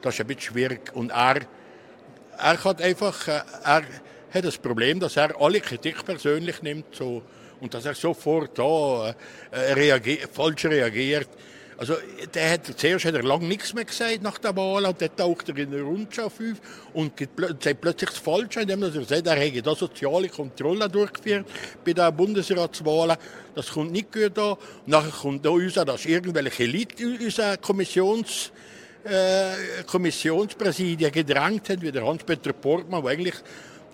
das 0.00 0.14
ist 0.14 0.22
ein 0.22 0.28
bisschen 0.28 0.40
schwierig. 0.40 0.90
Und 0.94 1.10
er, 1.10 1.40
er 2.38 2.64
hat 2.64 2.80
einfach, 2.80 3.28
äh, 3.28 3.42
er 3.62 3.82
hat 4.32 4.44
das 4.46 4.56
Problem, 4.56 4.98
dass 4.98 5.18
er 5.18 5.38
alle 5.38 5.60
Kritik 5.60 6.02
persönlich 6.02 6.62
nimmt 6.62 6.94
so, 6.94 7.20
und 7.60 7.74
dass 7.74 7.84
er 7.84 7.94
sofort 7.94 8.58
da 8.58 9.14
äh, 9.50 9.72
reagiert, 9.74 10.30
falsch 10.32 10.64
reagiert. 10.64 11.28
Also, 11.80 11.96
der 12.34 12.50
hat, 12.50 12.66
zuerst 12.76 13.06
hat 13.06 13.14
er 13.14 13.22
lange 13.22 13.46
nichts 13.46 13.72
mehr 13.72 13.86
gesagt 13.86 14.20
nach 14.20 14.36
der 14.36 14.54
Wahl 14.54 14.84
und 14.84 15.00
dann 15.00 15.16
taucht 15.16 15.48
er 15.48 15.56
in 15.56 15.70
der 15.70 15.80
Rundschau 15.80 16.26
auf 16.26 16.38
und 16.92 17.12
sagt 17.58 17.80
plötzlich 17.80 18.10
das 18.10 18.18
Falsche, 18.18 18.60
indem 18.60 18.82
er 18.82 18.90
sagt, 18.90 19.26
er 19.26 19.36
hätte 19.36 19.62
da 19.62 19.74
soziale 19.74 20.28
Kontrolle 20.28 20.90
durchgeführt 20.90 21.46
bei 21.82 21.94
der 21.94 22.12
Bundesratswahl. 22.12 23.16
Das 23.54 23.70
kommt 23.70 23.92
nicht 23.92 24.12
gut 24.12 24.38
an. 24.38 24.50
Und 24.50 24.58
nachher 24.88 25.10
kommt 25.10 25.42
da 25.42 25.48
raus, 25.48 25.72
dass 25.72 26.04
irgendwelche 26.04 26.66
Leute 26.66 27.18
unser 27.18 27.56
Kommissions, 27.56 28.52
äh, 29.02 29.82
Kommissionspräsidien 29.86 31.10
gedrängt 31.10 31.70
haben, 31.70 31.80
wie 31.80 31.90
der 31.90 32.04
Hans-Peter 32.04 32.52
Portmann, 32.52 33.02
der 33.02 33.12
eigentlich 33.12 33.36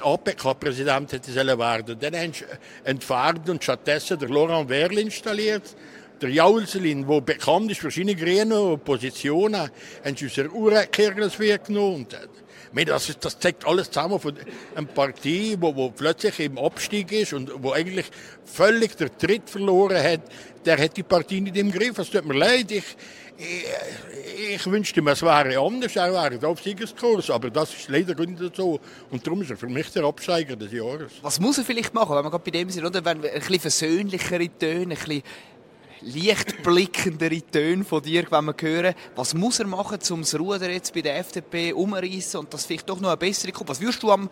APK-Präsident 0.02 1.12
hätte 1.12 1.30
sollen 1.30 1.56
werden. 1.56 1.96
Dann 2.00 2.16
haben 2.16 2.32
sie 2.32 2.44
entfernt 2.82 3.48
und 3.48 3.62
stattdessen 3.62 4.18
der 4.18 4.28
Laurent 4.28 4.68
Werl 4.68 4.98
installiert. 4.98 5.76
Der 6.20 6.30
Jaulselin, 6.30 7.06
der 7.06 7.20
bekannt 7.20 7.70
ist 7.70 7.80
für 7.80 7.90
seine 7.90 8.14
grünen 8.14 8.80
Positionen, 8.80 9.70
haben 10.04 10.16
sie 10.16 10.26
aus 10.26 10.34
der 10.34 10.50
Urkirchenswehr 10.50 11.58
genommen. 11.58 12.06
Und, 12.74 12.88
das, 12.88 13.18
das 13.20 13.38
zeigt 13.38 13.66
alles 13.66 13.90
zusammen 13.90 14.18
von 14.18 14.34
einer 14.74 14.86
Partei, 14.86 15.56
wo 15.58 15.90
plötzlich 15.90 16.40
im 16.40 16.58
Abstieg 16.58 17.12
ist 17.12 17.32
und 17.32 17.50
wo 17.62 17.72
eigentlich 17.72 18.06
völlig 18.44 18.96
der 18.96 19.16
Tritt 19.16 19.48
verloren 19.48 20.02
hat. 20.02 20.22
Der 20.64 20.78
hat 20.78 20.96
die 20.96 21.02
Partei 21.02 21.40
nicht 21.40 21.56
im 21.56 21.70
Griff. 21.70 21.98
Es 21.98 22.10
tut 22.10 22.24
mir 22.24 22.34
leid. 22.34 22.70
Ich, 22.70 22.84
ich, 23.38 24.54
ich 24.54 24.66
wünschte 24.66 25.02
mir, 25.02 25.12
es 25.12 25.22
wäre 25.22 25.58
anders, 25.58 25.96
er 25.96 26.12
wäre 26.12 26.46
auf 26.48 26.62
Siegeskurs, 26.62 27.30
aber 27.30 27.50
das 27.50 27.74
ist 27.74 27.88
leider 27.88 28.14
nicht 28.14 28.56
so. 28.56 28.80
Und 29.10 29.26
darum 29.26 29.42
ist 29.42 29.50
er 29.50 29.56
für 29.58 29.68
mich 29.68 29.90
der 29.92 30.04
Absteiger 30.04 30.56
des 30.56 30.72
Jahres. 30.72 31.12
Was 31.20 31.38
muss 31.38 31.58
er 31.58 31.64
vielleicht 31.64 31.92
machen, 31.92 32.16
wenn 32.16 32.22
man 32.22 32.30
gerade 32.30 32.44
bei 32.44 32.50
dem 32.50 32.70
sind, 32.70 32.84
oder? 32.84 33.04
Wenn 33.04 33.18
ein 33.18 33.40
bisschen 33.40 33.60
versöhnlichere 33.60 34.48
Töne, 34.58 34.82
ein 34.82 34.88
bisschen 34.88 35.22
lichtblickendere 36.02 37.42
Töne 37.42 37.84
von 37.84 38.02
dir, 38.02 38.24
wenn 38.30 38.44
wir 38.44 38.54
hören, 38.58 38.94
was 39.14 39.34
muss 39.34 39.60
er 39.60 39.66
machen, 39.66 39.98
um 40.10 40.20
das 40.20 40.38
Ruder 40.38 40.70
jetzt 40.70 40.94
bei 40.94 41.02
der 41.02 41.18
FDP 41.18 41.72
umzureißen 41.72 42.40
und 42.40 42.52
das 42.52 42.66
vielleicht 42.66 42.88
doch 42.88 43.00
noch 43.00 43.08
eine 43.08 43.16
bessere 43.16 43.52
kommt? 43.52 43.70
Was 43.70 43.80
würdest 43.80 44.02
du 44.02 44.10
am 44.10 44.30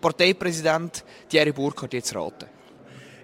Parteipräsident 0.00 1.04
Thierry 1.28 1.52
Burkhardt 1.52 1.94
jetzt 1.94 2.14
raten? 2.14 2.46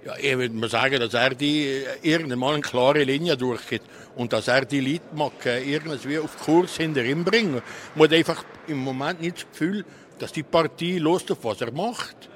Ja, 0.03 0.15
ich 0.17 0.35
würde 0.39 0.55
mal 0.55 0.71
sagen, 0.71 0.99
dass 0.99 1.13
er 1.13 1.35
die 1.35 1.85
irgendwann 2.01 2.39
mal 2.39 2.55
eine 2.55 2.63
klare 2.63 3.05
Linie 3.05 3.37
durchgeht 3.37 3.83
und 4.17 4.33
dass 4.33 4.49
er 4.49 4.65
die 4.65 4.81
Leute 4.81 5.63
irgendwie 5.63 6.19
auf 6.19 6.39
Kurs 6.39 6.79
hinter 6.79 7.05
ihm 7.05 7.23
bringen. 7.23 7.61
Man 7.95 8.09
hat 8.09 8.17
einfach 8.17 8.43
im 8.67 8.79
Moment 8.79 9.21
nicht 9.21 9.43
das 9.43 9.51
Gefühl, 9.51 9.85
dass 10.19 10.33
die 10.33 10.43
Partei 10.43 10.97
lust 10.97 11.31
auf 11.31 11.45
was 11.45 11.61
er 11.61 11.71
macht. 11.71 12.30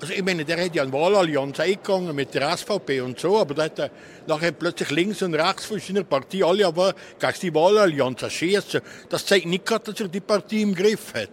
Also 0.00 0.14
ich 0.14 0.22
meine, 0.22 0.44
der 0.44 0.64
hat 0.64 0.74
ja 0.76 0.84
eine 0.84 0.92
Wahlallianz 0.92 1.58
eingegangen 1.58 2.14
mit 2.14 2.32
der 2.32 2.56
SVP 2.56 3.00
und 3.00 3.18
so, 3.18 3.38
aber 3.38 3.54
da 3.54 3.64
hat 3.64 3.78
er 3.80 3.90
nachher 4.28 4.52
plötzlich 4.52 4.90
links 4.90 5.22
und 5.22 5.34
rechts 5.34 5.64
von 5.64 5.80
seiner 5.80 6.04
Partei 6.04 6.44
alle 6.44 6.66
aber 6.66 6.94
gegen 7.18 7.34
die 7.42 7.54
Wahlallianz 7.54 8.22
erschießen. 8.22 8.80
Das 9.08 9.26
zeigt 9.26 9.46
nicht 9.46 9.66
gerade, 9.66 9.90
dass 9.90 10.00
er 10.00 10.08
die 10.08 10.20
Partei 10.20 10.58
im 10.58 10.74
Griff 10.74 11.14
hat. 11.14 11.30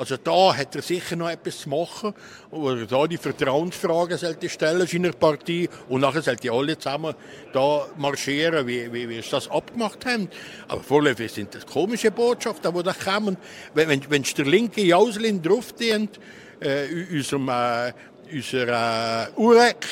Also 0.00 0.16
da 0.16 0.56
hat 0.56 0.74
er 0.74 0.80
sicher 0.80 1.14
noch 1.14 1.28
etwas 1.28 1.58
zu 1.58 1.68
machen, 1.68 2.14
oder 2.50 2.86
da 2.86 3.06
die 3.06 3.18
Vertrauensfrage 3.18 4.16
sollte 4.16 4.48
stellen 4.48 4.86
seiner 4.86 5.12
Partei 5.12 5.68
und 5.90 6.00
nachher 6.00 6.22
sollte 6.22 6.50
alle 6.50 6.78
zusammen 6.78 7.14
da 7.52 7.86
marschieren, 7.98 8.66
wie, 8.66 8.90
wie, 8.90 9.06
wie 9.10 9.20
sie 9.20 9.30
das 9.30 9.50
abgemacht 9.50 10.06
haben. 10.06 10.30
Aber 10.68 10.82
vorläufig 10.82 11.30
sind 11.30 11.54
das 11.54 11.66
komische 11.66 12.10
Botschaften, 12.10 12.74
die 12.74 12.82
da 12.82 12.94
kommen. 12.94 13.36
Wenn, 13.74 13.90
wenn, 13.90 14.10
wenn 14.10 14.22
der 14.22 14.46
linke 14.46 14.80
Jauslin 14.80 15.42
drauf 15.42 15.74
dient, 15.74 16.18
äh, 16.60 16.86
unserem, 17.12 17.50
äh, 17.50 17.92
unserer 18.32 19.28
äh, 19.28 19.38
UREC, 19.38 19.86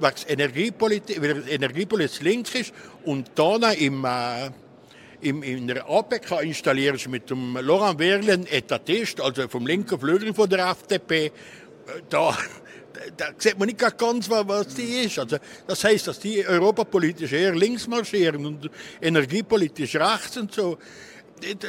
weil 0.00 0.12
Energiepolitik, 0.28 1.22
weil 1.22 1.48
Energiepolitik 1.48 2.20
links 2.20 2.54
ist 2.56 2.74
und 3.06 3.30
dann 3.34 3.62
im 3.72 4.04
äh, 4.04 4.50
im, 5.28 5.42
in 5.42 5.66
der 5.66 5.88
APK 5.88 6.42
installierst 6.42 7.08
mit 7.08 7.28
dem 7.30 7.56
Laurent 7.56 7.98
Werlen 7.98 8.46
Etatist, 8.46 9.20
also 9.20 9.48
vom 9.48 9.66
linken 9.66 9.98
Flügel 9.98 10.32
von 10.32 10.48
der 10.48 10.66
FDP, 10.70 11.32
da, 12.08 12.36
da 13.16 13.26
sieht 13.38 13.58
man 13.58 13.66
nicht 13.66 13.98
ganz, 13.98 14.30
was 14.30 14.68
die 14.68 15.04
ist. 15.04 15.18
Also, 15.18 15.38
das 15.66 15.84
heißt, 15.84 16.06
dass 16.06 16.18
die 16.18 16.46
europapolitisch 16.46 17.32
eher 17.32 17.54
links 17.54 17.86
marschieren 17.86 18.46
und 18.46 18.70
energiepolitisch 19.00 19.96
rechts 19.96 20.36
und 20.36 20.52
so. 20.52 20.78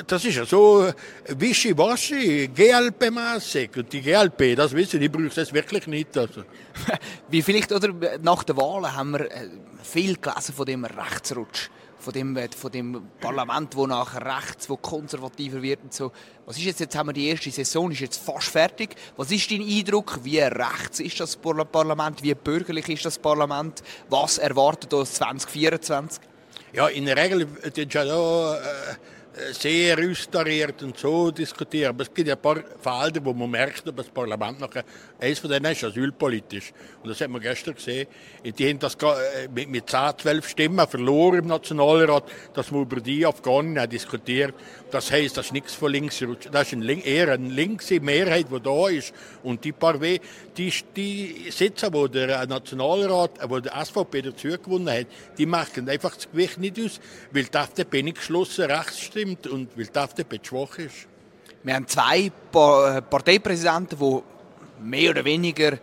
Das 0.08 0.24
ist 0.24 0.36
ja 0.36 0.46
so 0.46 0.90
wischiwaschi, 1.28 2.50
GLP-mäßig. 2.56 3.78
Und 3.78 3.92
die 3.92 4.02
GLP, 4.02 4.56
das 4.56 4.72
wissen 4.74 5.02
die 5.02 5.10
braucht 5.10 5.38
es 5.38 5.54
wirklich 5.54 5.88
nicht. 5.88 6.18
Also. 6.18 6.44
Wie 7.30 7.42
vielleicht, 7.42 7.74
oder, 7.74 7.94
nach 8.22 8.44
der 8.44 8.56
Wahl 8.56 8.94
haben 8.94 9.12
wir 9.12 9.30
äh, 9.30 9.50
viel 9.84 10.16
gelesen 10.16 10.54
von 10.54 10.66
dem 10.66 10.86
Rechtsrutsch 10.86 11.70
von 12.00 12.13
dem, 12.13 12.38
äh, 12.38 12.50
von 12.56 12.72
dem 12.72 13.08
Parlament, 13.20 13.75
wo 13.75 13.88
nachher 13.88 14.25
rechts, 14.25 14.70
wo 14.70 14.77
konservativer 14.77 15.62
wird 15.62 15.84
und 15.84 15.94
so. 15.94 16.12
Was 16.46 16.58
ist 16.58 16.66
jetzt, 16.66 16.80
jetzt 16.80 16.96
haben 16.96 17.10
wir 17.10 17.13
die 17.13 17.27
erste 17.27 17.51
Saison, 17.51 17.92
ist 17.92 18.00
jetzt 18.00 18.24
fast 18.24 18.50
fertig. 18.50 18.96
Was 19.16 19.32
ist 19.32 19.51
dein 19.51 19.62
Eindruck? 19.62 20.20
Wie 20.24 20.39
rechts 20.39 21.00
ist 21.00 21.20
das 21.20 21.36
Parlament? 21.36 22.24
Wie 22.24 22.34
bürgerlich 22.34 22.89
ist 22.89 23.06
das 23.06 23.20
Parlament? 23.20 23.84
Was 24.10 24.38
erwartet 24.38 24.94
uns 24.94 25.13
2024? 25.13 26.22
Ja, 26.74 26.88
in 26.88 27.06
der 27.06 27.18
Regel 27.18 27.48
ist 27.63 27.94
ja 27.94 28.06
da, 28.06 28.56
äh 28.56 28.96
sehr 29.51 29.98
austariert 30.00 30.82
und 30.84 30.98
so 30.98 31.32
diskutieren. 31.32 31.89
Aber 31.89 32.03
es 32.03 32.13
gibt 32.13 32.27
ja 32.27 32.36
ein 32.36 32.41
paar 32.41 32.63
Felder, 32.82 33.24
wo 33.24 33.34
man 33.34 33.50
merkt, 33.50 33.86
dass 33.88 33.96
das 33.96 34.10
Parlament 34.10 34.60
nachher, 34.60 34.84
eines 35.20 35.39
von 35.39 35.50
denen 35.50 35.72
ist 35.72 35.84
asylpolitisch. 35.84 36.74
Und 37.03 37.10
das 37.10 37.22
hat 37.22 37.29
man 37.29 37.41
gestern 37.41 37.75
gesehen. 37.75 38.08
Die 38.44 38.70
haben 38.70 38.79
das 38.79 38.96
äh, 38.96 39.48
mit, 39.53 39.70
mit 39.70 39.89
10, 39.89 40.17
12 40.17 40.50
Stimmen 40.50 40.88
verloren 40.88 41.39
im 41.39 41.48
Nationalrat, 41.48 42.24
dass 42.53 42.72
man 42.72 42.82
über 42.82 43.00
die 43.00 43.25
Afghanen 43.25 43.89
diskutiert. 43.89 44.53
Das 44.89 45.12
heisst, 45.12 45.36
das 45.36 45.48
ist 45.48 45.51
nichts 45.51 45.74
von 45.74 45.91
links. 45.91 46.24
Das 46.51 46.67
ist 46.67 46.74
ein, 46.74 46.88
eher 46.88 47.34
eine 47.34 47.50
linke 47.50 48.00
Mehrheit, 48.00 48.48
die 48.50 48.60
da 48.60 48.88
ist. 48.88 49.13
Und 49.44 49.63
die 49.63 49.74
paar 49.74 49.98
die, 49.98 50.74
die 50.96 51.51
Sitze, 51.51 51.94
wo 51.94 52.08
der 52.08 52.48
Nationalrat, 52.48 53.32
wo 53.50 53.60
der 53.60 53.86
SVP 53.86 54.22
dazu 54.22 54.48
gewonnen 54.48 54.89
hat, 54.89 55.08
die 55.38 55.46
machen 55.46 55.89
einfach 55.89 56.15
das 56.15 56.32
Gewicht 56.32 56.58
nicht 56.58 56.79
aus, 56.79 57.01
weil 57.32 57.44
die 57.44 57.58
FDP 57.58 58.03
nicht 58.03 58.17
geschlossen 58.17 58.65
rechts 58.65 59.00
stimmt 59.00 59.27
stimmt 59.27 59.48
und 59.48 59.77
weil 59.77 59.88
die 59.88 60.00
FDP 60.00 60.39
schwach 60.44 60.77
ist. 60.77 61.08
Wir 61.63 61.74
haben 61.74 61.88
zwei 61.88 62.25
äh, 62.25 63.01
Parteipräsidenten, 63.01 63.98
die 64.00 64.22
mehr 64.82 65.12
oder 65.12 65.25
weniger 65.25 65.77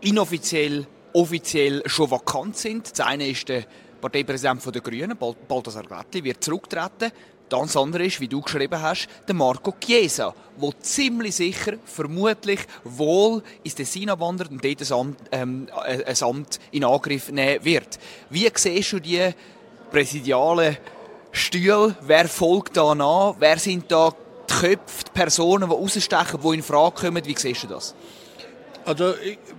inoffiziell, 0.00 0.86
offiziell 1.12 1.82
schon 1.86 2.10
vakant 2.10 2.56
sind. 2.56 2.90
Das 2.90 3.06
eine 3.06 3.28
ist 3.28 3.48
der 3.48 3.64
Parteipräsident 4.00 4.74
der 4.74 4.82
Grünen, 4.82 5.16
Balthasar 5.16 5.84
Glättli, 5.84 6.24
wird 6.24 6.42
zurücktreten. 6.42 7.12
Das 7.48 7.76
andere 7.76 8.04
ist, 8.04 8.20
wie 8.20 8.28
du 8.28 8.40
geschrieben 8.40 8.80
hast, 8.80 9.08
der 9.26 9.34
Marco 9.34 9.74
Chiesa, 9.80 10.34
der 10.60 10.80
ziemlich 10.80 11.36
sicher, 11.36 11.74
vermutlich 11.84 12.60
wohl 12.84 13.42
ins 13.62 13.74
Tessin 13.74 14.10
wandert 14.18 14.50
und 14.50 14.64
dort 14.64 14.80
ein 14.80 14.92
Amt, 14.92 15.18
ähm, 15.32 15.68
äh, 15.86 16.04
ein 16.04 16.22
Amt 16.22 16.60
in 16.70 16.84
Angriff 16.84 17.30
nehmen 17.30 17.64
wird. 17.64 17.98
Wie 18.30 18.50
siehst 18.54 18.92
du 18.92 19.00
die 19.00 19.30
präsidialen 19.90 20.76
Stühle, 21.32 21.96
wer 22.02 22.28
folgt 22.28 22.76
da 22.76 22.94
nach? 22.94 23.36
Wer 23.38 23.58
sind 23.58 23.90
da 23.90 24.10
die 24.50 24.54
Köpfe, 24.54 25.04
die 25.06 25.10
Personen, 25.12 25.68
die 25.68 25.74
rausstechen, 25.74 26.40
die 26.42 26.54
in 26.54 26.62
Frage 26.62 27.00
kommen? 27.00 27.24
Wie 27.24 27.36
siehst 27.36 27.64
du 27.64 27.68
das? 27.68 27.94
Also, 28.88 29.12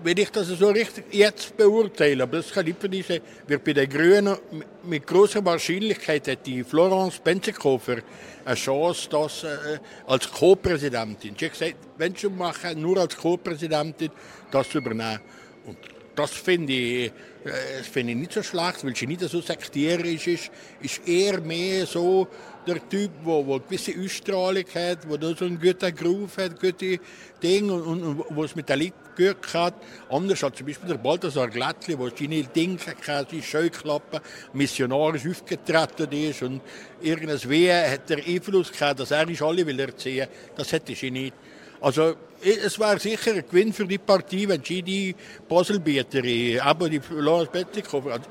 wenn 0.04 0.18
ich 0.18 0.32
das 0.32 0.48
so 0.48 0.70
richtig 0.70 1.06
jetzt 1.12 1.56
beurteile, 1.56 2.24
aber 2.24 2.38
das 2.38 2.52
kann 2.52 2.66
ich 2.66 2.82
nicht 2.90 3.08
sagen, 3.08 3.22
wird 3.46 3.64
bei 3.64 3.74
den 3.74 3.88
Grünen 3.88 4.36
mit 4.82 5.06
großer 5.06 5.46
Wahrscheinlichkeit 5.46 6.28
hat 6.28 6.48
die 6.48 6.64
Florence 6.64 7.20
Benzikofer 7.20 7.98
eine 8.44 8.56
Chance, 8.56 9.08
das 9.08 9.44
äh, 9.44 9.78
als 10.08 10.32
Co-Präsidentin. 10.32 11.36
Sie 11.38 11.46
hat 11.46 11.52
gesagt, 11.52 11.76
wenn 11.98 12.16
sie 12.16 12.28
machen, 12.28 12.82
nur 12.82 12.98
als 12.98 13.16
Co-Präsidentin 13.16 14.10
das 14.50 14.74
übernehmen. 14.74 15.20
Und 15.68 15.78
das 16.20 16.32
finde 16.32 16.74
ich, 16.74 17.12
äh, 17.46 17.84
find 17.84 18.10
ich 18.10 18.16
nicht 18.18 18.34
so 18.34 18.44
schlecht, 18.44 18.84
weil 18.84 18.96
sie 18.96 19.08
nicht 19.08 19.22
so 19.22 19.40
sektierisch 19.40 20.28
ist. 20.28 20.52
Ist 20.82 21.08
eher 21.08 21.40
mehr 21.40 21.86
so 21.86 22.28
der 22.68 22.88
Typ, 22.90 23.12
der 23.26 23.36
eine 23.36 23.60
gewisse 23.62 23.94
Ausstrahlung 23.98 24.66
hat, 24.76 25.00
der 25.10 25.36
so 25.36 25.46
einen 25.46 25.60
guten 25.60 25.96
Groove 25.96 26.38
hat, 26.38 26.60
gute 26.60 27.00
Dinge 27.42 27.74
und, 27.74 28.04
und, 28.04 28.24
wo 28.32 28.44
es 28.44 28.54
mit 28.54 28.68
der 28.68 28.76
Leuten 28.76 28.94
gut 29.16 29.54
hat. 29.54 29.76
Anders 30.10 30.44
als 30.44 30.58
zum 30.58 30.68
Beispiel 30.68 30.90
der 30.90 30.98
Balthasar 30.98 31.48
Glättli, 31.48 31.96
der 31.96 32.12
seine 32.18 32.44
Dinge 32.44 32.78
hat, 32.86 33.30
seine 33.30 33.42
Scheuklappen, 33.42 34.20
missionarisch 34.52 35.26
aufgetreten 35.26 36.12
ist 36.12 36.44
und 36.44 36.62
irgendwie 37.02 37.72
hat 37.72 38.12
er 38.12 38.18
Einfluss 38.18 38.74
gehabt, 38.74 39.00
dass 39.00 39.12
er 39.12 39.26
nicht 39.26 39.42
alle 39.42 39.66
will 39.66 39.80
erziehen. 39.80 40.28
Das 40.58 40.74
hätte 40.74 40.94
sie 40.94 41.12
nicht. 41.12 41.34
Also 41.82 42.16
eh, 42.44 42.58
es 42.66 42.80
wäre 42.80 43.00
sicher 43.00 43.34
ein 43.34 43.44
Gewinn 43.50 43.74
für 43.74 43.86
die 43.86 44.00
wenn 44.48 44.64
sie 44.64 44.82
die 44.82 45.16
Baselbieterin, 45.48 46.26
eh, 46.26 46.60
aber 46.60 46.90
die 46.90 47.02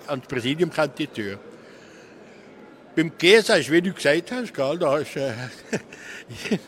ans 0.06 0.26
Präsidium. 0.26 0.70
Beim 2.96 3.12
ist, 3.20 3.70
wie 3.70 3.80
du 3.80 3.92
gesagt 3.92 4.32
hast, 4.32 4.52
gell, 4.52 4.78
da 4.78 4.98
ist, 4.98 5.16
äh, 5.16 5.32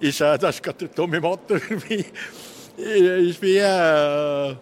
ist 0.00 0.20
äh, 0.20 0.36
das 0.36 0.60
gerade 0.60 0.78
der 0.78 0.92
Tommy 0.92 1.20
Matter 1.20 1.60
wie, 1.88 2.04
ist 2.76 3.40
wie 3.40 3.56
äh, 3.58 4.56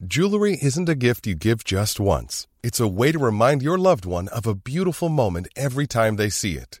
Jewelry 0.00 0.56
isn't 0.62 0.88
a 0.88 0.94
gift 0.94 1.26
you 1.26 1.34
give 1.34 1.64
just 1.64 1.98
once. 1.98 2.46
It's 2.62 2.78
a 2.78 2.86
way 2.86 3.10
to 3.10 3.18
remind 3.18 3.62
your 3.62 3.76
loved 3.76 4.06
one 4.06 4.28
of 4.28 4.46
a 4.46 4.54
beautiful 4.54 5.08
moment 5.08 5.48
every 5.56 5.88
time 5.88 6.16
they 6.16 6.30
see 6.30 6.52
it. 6.52 6.80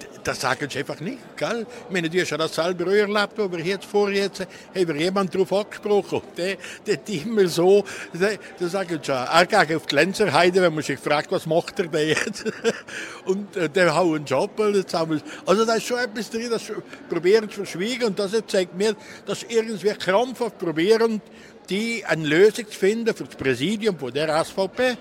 das 0.23 0.41
sagen 0.41 0.69
sie 0.69 0.79
einfach 0.79 0.99
nicht. 0.99 1.19
Gell? 1.37 1.65
Ich 1.87 1.93
meine, 1.93 2.09
du 2.09 2.19
hast 2.19 2.29
ja 2.29 2.37
das 2.37 2.55
selber 2.55 2.93
erlebt, 2.93 3.39
aber 3.39 3.59
jetzt 3.59 3.85
vorher 3.85 4.23
jetzt, 4.23 4.41
haben 4.41 4.87
wir 4.87 4.95
jemanden 4.95 5.31
darauf 5.31 5.53
angesprochen. 5.53 6.21
Der, 6.37 6.57
der 6.85 6.99
immer 7.07 7.47
so, 7.47 7.83
der, 8.13 8.37
der 8.59 8.67
sagen 8.67 8.99
schon, 9.03 9.15
er 9.15 9.45
geht 9.45 9.75
auf 9.75 9.85
die 9.85 9.95
Lenzerheide, 9.95 10.61
wenn 10.61 10.73
man 10.73 10.83
sich 10.83 10.99
fragt, 10.99 11.31
was 11.31 11.45
macht 11.45 11.79
er 11.79 11.87
denn 11.87 12.09
jetzt? 12.09 12.45
Und 13.25 13.55
äh, 13.55 13.69
der 13.69 13.95
haut 13.95 14.15
einen 14.15 14.25
Job. 14.25 14.59
Also 14.59 15.65
da 15.65 15.73
ist 15.75 15.85
schon 15.85 15.99
etwas 15.99 16.29
drin, 16.29 16.49
das 16.49 16.71
probieren 17.09 17.49
zu 17.49 17.57
verschwiegen 17.57 18.05
und 18.05 18.19
das 18.19 18.31
zeigt 18.47 18.75
mir, 18.75 18.95
dass 19.25 19.43
irgendwie 19.43 19.89
krampfhaft 19.89 20.57
probieren, 20.57 21.21
die 21.69 22.03
eine 22.05 22.27
Lösung 22.27 22.69
zu 22.69 22.77
finden 22.77 23.15
für 23.15 23.23
das 23.23 23.35
Präsidium 23.35 23.97
von 23.97 24.11
der 24.13 24.43
SVP. 24.43 24.97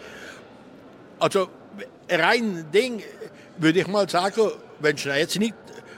Also 1.19 1.49
rein 2.09 2.67
Ding, 2.73 3.03
würde 3.59 3.81
ich 3.81 3.87
mal 3.87 4.09
sagen, 4.09 4.51
wenn 4.81 4.97
jetzt 4.97 5.39
nicht 5.39 5.55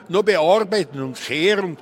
noch 0.09 0.23
bearbeiten 0.23 1.01
und 1.01 1.17
kehren, 1.17 1.77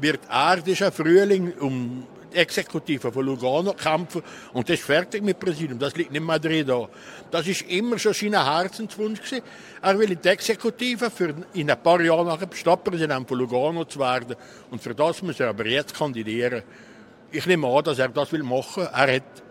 wird 0.00 0.20
er 0.28 0.56
dieser 0.60 0.90
Frühling 0.90 1.52
um 1.60 2.06
Exekutive 2.32 3.12
von 3.12 3.24
Lugano 3.24 3.72
kämpfen 3.74 4.22
und 4.52 4.68
das 4.68 4.78
ist 4.80 4.84
fertig 4.84 5.22
mit 5.22 5.38
Präsidium. 5.38 5.78
Das 5.78 5.94
liegt 5.94 6.10
nicht 6.10 6.24
mehr 6.24 6.38
drin 6.38 6.66
da. 6.66 6.88
Das 7.30 7.46
ist 7.46 7.62
immer 7.62 7.98
schon 7.98 8.12
sein 8.12 8.32
Herzenswunsch 8.32 9.20
gewesen. 9.20 9.44
Er 9.80 9.98
will 9.98 10.16
die 10.16 10.28
Exekutive 10.28 11.10
für 11.10 11.34
in 11.52 11.70
ein 11.70 11.82
paar 11.82 12.00
Jahren 12.00 12.26
nachher 12.26 12.48
Stadtpräsident 12.52 13.28
von 13.28 13.38
Lugano 13.38 13.84
zu 13.84 14.00
werden 14.00 14.36
und 14.70 14.82
für 14.82 14.94
das 14.94 15.22
muss 15.22 15.38
er 15.38 15.50
aber 15.50 15.66
jetzt 15.66 15.94
kandidieren. 15.94 16.62
Ich 17.30 17.46
nehme 17.46 17.68
an, 17.68 17.84
dass 17.84 17.98
er 17.98 18.08
das 18.08 18.32
will 18.32 18.42
machen. 18.42 18.88
Er 18.92 19.16
hat 19.16 19.42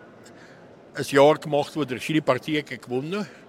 ein 0.96 1.06
Jahr 1.06 1.36
gemacht, 1.36 1.72
wo 1.76 1.84
der 1.86 2.00
seine 2.00 2.22
Partei 2.22 2.62
gewonnen 2.62 3.22
hat 3.22 3.43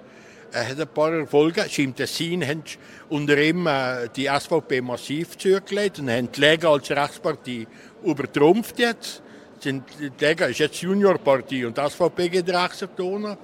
er 0.55 0.69
hat 0.69 0.81
ein 0.81 0.89
paar 0.89 1.13
Erfolge. 1.13 1.67
Im 1.77 1.97
Tessin 1.97 2.47
haben 2.47 2.63
unter 3.09 3.37
ihm 3.37 3.67
äh, 3.67 4.09
die 4.15 4.27
SVP 4.27 4.81
massiv 4.81 5.37
zurückgelegt 5.37 5.99
und 5.99 6.09
haben 6.09 6.31
die 6.31 6.41
Lega 6.41 6.71
als 6.71 6.91
Rechtspartei 6.91 7.67
übertrumpft 8.05 8.79
jetzt. 8.79 9.21
Die 9.65 9.83
Lega 10.21 10.47
ist 10.47 10.61
jetzt 10.61 10.81
Juniorpartie 10.81 11.65
und 11.65 11.77
die 11.77 11.91
SVP 11.91 12.29
geht 12.29 12.49
rechts 12.51 12.87
tun. 12.97 13.37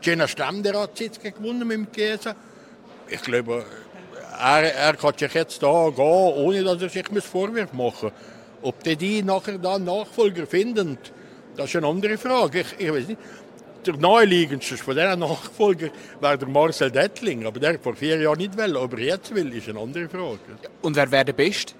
Jena 0.00 0.26
Stammratssitz 0.26 1.20
gewonnen 1.20 1.68
mit 1.68 1.76
dem 1.76 1.92
Käse. 1.92 2.34
Ich 3.08 3.20
glaube, 3.22 3.64
er, 4.40 4.74
er 4.74 4.94
kann 4.94 5.18
sich 5.18 5.34
jetzt 5.34 5.62
da 5.62 5.90
gehen, 5.90 5.98
ohne 5.98 6.64
dass 6.64 6.80
er 6.80 6.88
sich 6.88 7.06
Vorwürfe 7.24 7.76
machen 7.76 8.10
muss. 8.10 8.12
Ob 8.62 8.82
die, 8.82 8.96
die 8.96 9.22
nachher 9.22 9.58
da 9.58 9.78
Nachfolger 9.78 10.46
finden, 10.46 10.96
das 11.56 11.66
ist 11.66 11.76
eine 11.76 11.88
andere 11.88 12.16
Frage. 12.16 12.60
Ich, 12.60 12.74
ich 12.78 12.92
weiß 12.92 13.08
nicht 13.08 13.18
der 13.86 13.96
naheliegendste 13.96 14.76
von 14.76 14.96
diesen 14.96 15.18
Nachfolger 15.20 15.90
wäre 16.20 16.38
der 16.38 16.48
Marcel 16.48 16.90
Dettling. 16.90 17.46
Aber 17.46 17.60
der 17.60 17.78
vor 17.78 17.94
vier 17.94 18.20
Jahren 18.20 18.38
nicht 18.38 18.56
will. 18.56 18.76
Ob 18.76 18.92
er 18.94 18.98
jetzt 19.00 19.34
will, 19.34 19.54
ist 19.54 19.68
eine 19.68 19.80
andere 19.80 20.08
Frage. 20.08 20.38
Und 20.82 20.96
wer 20.96 21.10
wäre 21.10 21.24
der 21.26 21.32
Beste? 21.32 21.74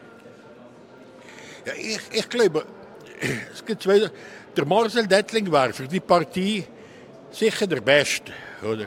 Ja, 1.67 1.73
ich, 1.75 2.01
ich 2.13 2.29
glaube, 2.29 2.65
es 3.53 3.65
gibt 3.65 3.83
zwei. 3.83 4.11
Der 4.57 4.65
Marcel 4.65 5.07
Dettling 5.07 5.51
wäre 5.53 5.73
für 5.73 5.87
die 5.87 6.01
Partei 6.01 6.65
sicher 7.31 7.67
der 7.67 7.81
Beste. 7.81 8.33
Oder? 8.63 8.87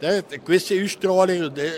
Der 0.00 0.18
hat 0.18 0.26
eine 0.30 0.38
gewisse 0.38 0.82
Ausstrahlung. 0.82 1.44
Und, 1.44 1.58
äh, 1.58 1.70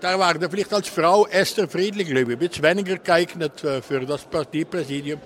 da 0.00 0.18
wäre 0.18 0.48
vielleicht 0.48 0.72
als 0.72 0.88
Frau 0.88 1.26
Esther 1.26 1.68
Friedlich, 1.68 2.08
glaube 2.08 2.32
ich, 2.32 2.38
ein 2.38 2.48
bisschen 2.48 2.64
weniger 2.64 2.96
geeignet 2.96 3.60
für 3.60 4.00
das 4.06 4.24
Parteipräsidium 4.24 5.20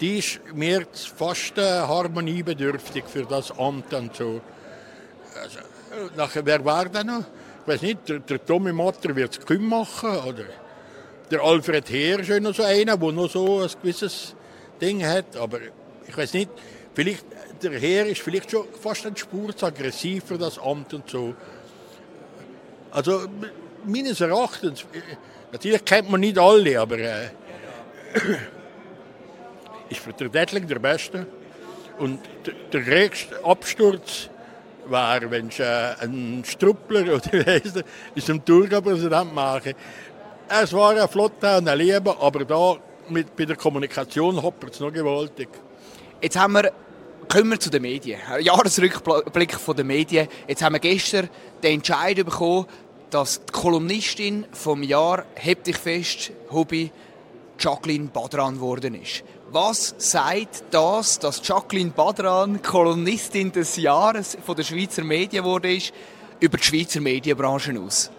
die 0.00 0.18
ist 0.18 0.40
mir 0.52 0.86
fast 1.16 1.56
harmoniebedürftig 1.56 3.04
für 3.06 3.24
das 3.24 3.56
Amt 3.58 3.92
und 3.94 4.14
so. 4.14 4.40
Also, 5.40 5.58
nachher, 6.16 6.44
wer 6.44 6.64
war 6.64 6.88
da 6.88 7.04
noch? 7.04 7.24
Ich 7.62 7.68
weiß 7.68 7.82
nicht, 7.82 8.08
der, 8.08 8.18
der 8.20 8.44
Tommy 8.44 8.72
Matter 8.72 9.14
wird 9.16 9.38
es 9.38 9.46
kaum 9.46 9.68
machen, 9.68 10.16
oder 10.18 10.44
der 11.30 11.40
Alfred 11.40 11.88
Heer 11.90 12.20
ist 12.20 12.42
noch 12.42 12.54
so 12.54 12.62
einer, 12.62 12.96
der 12.96 13.12
noch 13.12 13.30
so 13.30 13.60
ein 13.60 13.70
gewisses 13.80 14.34
Ding 14.80 15.04
hat, 15.04 15.36
aber 15.36 15.58
ich 16.06 16.16
weiß 16.16 16.34
nicht, 16.34 16.50
vielleicht, 16.94 17.24
der 17.62 17.72
Heer 17.72 18.06
ist 18.06 18.20
vielleicht 18.20 18.50
schon 18.50 18.66
fast 18.80 19.06
ein 19.06 19.16
Spur 19.16 19.56
zu 19.56 19.66
aggressiv 19.66 20.24
für 20.24 20.38
das 20.38 20.58
Amt 20.58 20.92
und 20.92 21.08
so. 21.08 21.34
Also, 22.90 23.26
meines 23.84 24.20
Erachtens, 24.20 24.84
natürlich 25.52 25.84
kennt 25.84 26.10
man 26.10 26.20
nicht 26.20 26.38
alle, 26.38 26.78
aber 26.78 26.98
äh, 26.98 27.28
ist 29.96 30.02
für 30.02 30.12
den 30.12 30.30
der 30.68 30.78
Beste. 30.78 31.26
Und 31.98 32.20
der 32.72 32.80
größte 32.82 33.44
Absturz 33.44 34.28
war, 34.86 35.30
wenn 35.30 35.48
ich 35.48 35.62
einen 35.62 36.44
Struppler 36.44 37.02
oder 37.14 37.46
er, 37.46 37.62
ist 38.14 38.30
ein 38.30 38.44
Tourpräsident 38.44 39.34
mache. 39.34 39.74
Es 40.48 40.72
war 40.72 40.90
ein 41.00 41.08
flotter 41.08 41.58
und 41.58 41.68
ein 41.68 41.78
Lieber, 41.78 42.20
aber 42.20 42.44
da 42.44 42.76
mit, 43.08 43.34
bei 43.36 43.44
der 43.44 43.56
Kommunikation 43.56 44.42
hoppert 44.42 44.74
es 44.74 44.80
noch 44.80 44.92
gewaltig. 44.92 45.48
Jetzt 46.20 46.38
haben 46.38 46.54
wir 46.54 46.72
kommen 47.26 47.50
wir 47.50 47.60
zu 47.60 47.70
den 47.70 47.82
Medien. 47.82 48.20
Ein 48.28 48.42
Jahresrückblick 48.42 49.54
von 49.54 49.74
den 49.74 49.86
Medien. 49.86 50.28
Jetzt 50.46 50.62
haben 50.62 50.74
wir 50.74 50.80
gestern 50.80 51.30
den 51.62 51.76
Entscheid 51.76 52.16
bekommen, 52.16 52.66
dass 53.10 53.40
die 53.46 53.52
Kolumnistin 53.52 54.44
vom 54.52 54.82
Jahr 54.82 55.24
«Heb 55.34 55.64
dich 55.64 55.76
fest, 55.76 56.32
Hobby» 56.50 56.90
Jacqueline 57.58 58.08
Badran 58.08 58.54
geworden 58.54 58.94
ist. 58.94 59.22
Was 59.54 59.94
sagt 59.98 60.64
das, 60.72 61.20
dass 61.20 61.40
Jacqueline 61.46 61.92
Badran 61.92 62.60
Kolumnistin 62.60 63.52
des 63.52 63.76
Jahres 63.76 64.36
von 64.44 64.56
der 64.56 64.64
Schweizer 64.64 65.04
Medien 65.04 65.44
wurde, 65.44 65.78
über 66.40 66.58
die 66.58 66.64
Schweizer 66.64 67.00
Medienbranche 67.00 67.80
aus? 67.80 68.10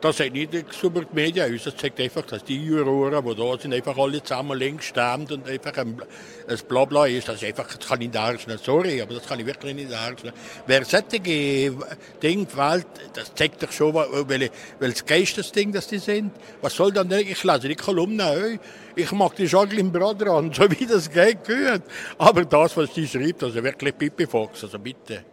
Das 0.00 0.18
sagt 0.18 0.32
nicht 0.32 0.52
über 0.82 1.00
die 1.00 1.14
Medien 1.14 1.54
aus. 1.54 1.64
Das 1.64 1.76
zeigt 1.76 1.98
einfach, 2.00 2.22
dass 2.22 2.44
die 2.44 2.62
Juroren, 2.62 3.24
die 3.24 3.34
da 3.34 3.58
sind, 3.58 3.72
einfach 3.72 3.96
alle 3.96 4.22
zusammen 4.22 4.58
links 4.58 4.86
stehen 4.86 5.26
und 5.30 5.48
einfach 5.48 5.76
ein, 5.78 6.00
ein 6.48 6.58
Blabla 6.68 7.06
ist. 7.06 7.28
Das, 7.28 7.36
ist 7.36 7.44
einfach, 7.44 7.66
das 7.66 7.88
kann 7.88 8.00
ich 8.00 8.08
nicht 8.08 8.14
darstellen. 8.14 8.58
Sorry, 8.62 9.00
aber 9.00 9.14
das 9.14 9.26
kann 9.26 9.40
ich 9.40 9.46
wirklich 9.46 9.74
nicht 9.74 9.90
darstellen. 9.90 10.34
Wer 10.66 10.84
solche 10.84 11.08
Dinge 11.08 12.48
wählt, 12.54 12.86
das 13.14 13.34
zeigt 13.34 13.62
doch 13.62 13.72
schon, 13.72 13.94
welches 13.94 14.50
welches 14.78 15.04
Geistesding 15.04 15.72
das 15.72 15.86
die 15.86 15.98
sind. 15.98 16.32
Was 16.60 16.74
soll 16.74 16.92
dann 16.92 17.08
denn? 17.08 17.26
Ich 17.26 17.42
lese 17.42 17.68
die 17.68 17.74
Kolumne, 17.74 18.58
ich 18.94 19.12
mag 19.12 19.34
die 19.36 19.44
Jacqueline 19.44 19.90
Brother 19.90 20.32
an, 20.32 20.52
so 20.54 20.70
wie 20.70 20.86
das 20.86 21.10
geht, 21.10 21.44
gehört. 21.44 21.82
Aber 22.18 22.44
das, 22.44 22.76
was 22.76 22.94
sie 22.94 23.06
schreibt, 23.06 23.42
also 23.42 23.62
wirklich 23.62 23.96
Pipi 23.96 24.26
Fox, 24.26 24.64
also 24.64 24.78
bitte. 24.78 25.24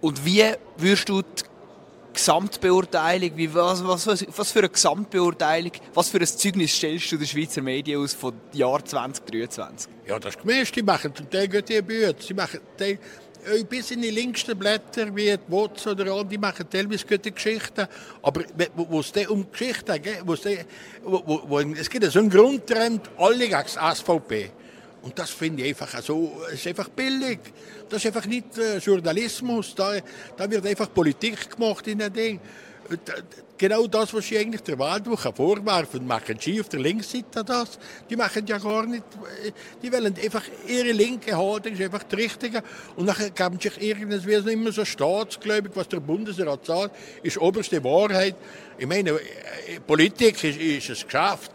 Und 0.00 0.24
wie 0.24 0.44
würdest 0.78 1.08
du 1.08 1.22
die 1.22 1.51
Gesamtbeurteilung, 2.12 3.32
wie, 3.36 3.52
was, 3.54 3.84
was, 3.84 4.06
was, 4.06 4.52
für 4.52 4.60
eine 4.60 4.68
Gesamtbeurteilung, 4.68 5.72
was 5.94 6.08
für 6.08 6.18
ein 6.18 6.26
Zeugnis 6.26 6.74
stellst 6.74 7.10
du 7.12 7.16
den 7.16 7.26
Schweizer 7.26 7.62
Medien 7.62 8.00
aus 8.00 8.14
vom 8.14 8.34
Jahr 8.52 8.84
2023? 8.84 9.90
Ja, 10.06 10.18
das 10.18 10.34
ist 10.34 10.42
gemischt. 10.42 10.76
Die 10.76 10.82
machen 10.82 11.14
zum 11.14 11.30
Teil 11.30 11.48
gute 11.48 11.82
Bücher. 11.82 12.14
Sie 12.18 12.34
machen 12.34 12.60
Teil, 12.76 12.98
äh, 13.44 13.64
bis 13.64 13.90
in 13.90 14.02
die 14.02 14.10
linksten 14.10 14.56
Blätter, 14.56 15.14
wie 15.14 15.30
die 15.30 15.38
WOTS 15.48 15.88
oder 15.88 16.12
all, 16.12 16.24
die 16.24 16.38
machen 16.38 16.66
teilweise 16.70 17.06
gute 17.06 17.32
Geschichten. 17.32 17.86
Aber 18.22 18.42
wo 18.76 19.00
es 19.00 19.12
um 19.28 19.50
Geschichten 19.50 20.00
geht, 20.00 20.22
wo 20.24 20.36
wo, 21.04 21.42
wo, 21.48 21.58
es 21.60 21.90
gibt 21.90 22.04
so 22.10 22.18
einen 22.18 22.30
Grundtrend, 22.30 23.10
alle 23.18 23.48
gegen 23.48 23.52
das 23.52 23.98
SVP. 23.98 24.50
Und 25.02 25.18
das 25.18 25.30
finde 25.30 25.62
ich 25.62 25.70
einfach 25.70 26.00
so, 26.02 26.42
es 26.48 26.60
ist 26.60 26.66
einfach 26.68 26.88
billig. 26.88 27.40
Das 27.88 28.04
ist 28.04 28.06
einfach 28.06 28.26
nicht 28.26 28.56
äh, 28.56 28.78
Journalismus, 28.78 29.74
da, 29.74 29.94
da 30.36 30.50
wird 30.50 30.64
einfach 30.66 30.92
Politik 30.92 31.50
gemacht 31.50 31.86
in 31.88 31.98
dem 31.98 32.12
Ding. 32.12 32.40
Genau 33.62 33.86
das, 33.86 34.12
was 34.12 34.26
sie 34.26 34.38
eigentlich 34.38 34.62
der 34.62 34.78
Wahlwoche 34.78 35.32
vorwerfen, 35.32 36.04
machen 36.04 36.36
sie 36.40 36.60
auf 36.60 36.68
der 36.68 36.80
Linksseite 36.80 37.44
das. 37.44 37.78
Die 38.10 38.16
machen 38.16 38.44
ja 38.46 38.58
gar 38.58 38.84
nicht, 38.86 39.04
die 39.80 39.92
wollen 39.92 40.14
einfach 40.20 40.42
ihre 40.66 40.90
linke 40.90 41.36
Haltung, 41.36 41.72
ist 41.74 41.80
einfach 41.80 42.02
die 42.02 42.16
richtige. 42.16 42.62
Und 42.96 43.06
dann 43.06 43.16
geben 43.32 43.60
sich 43.60 43.80
irgendwie 43.80 44.52
immer 44.52 44.72
so 44.72 44.84
staatsgläubig, 44.84 45.72
was 45.74 45.88
der 45.88 46.00
Bundesrat 46.00 46.66
sagt, 46.66 46.96
ist 47.22 47.38
oberste 47.38 47.82
Wahrheit. 47.84 48.34
Ich 48.78 48.86
meine, 48.86 49.20
Politik 49.86 50.42
ist, 50.42 50.58
ist 50.58 50.90
ein 50.90 51.08
Geschäft, 51.08 51.52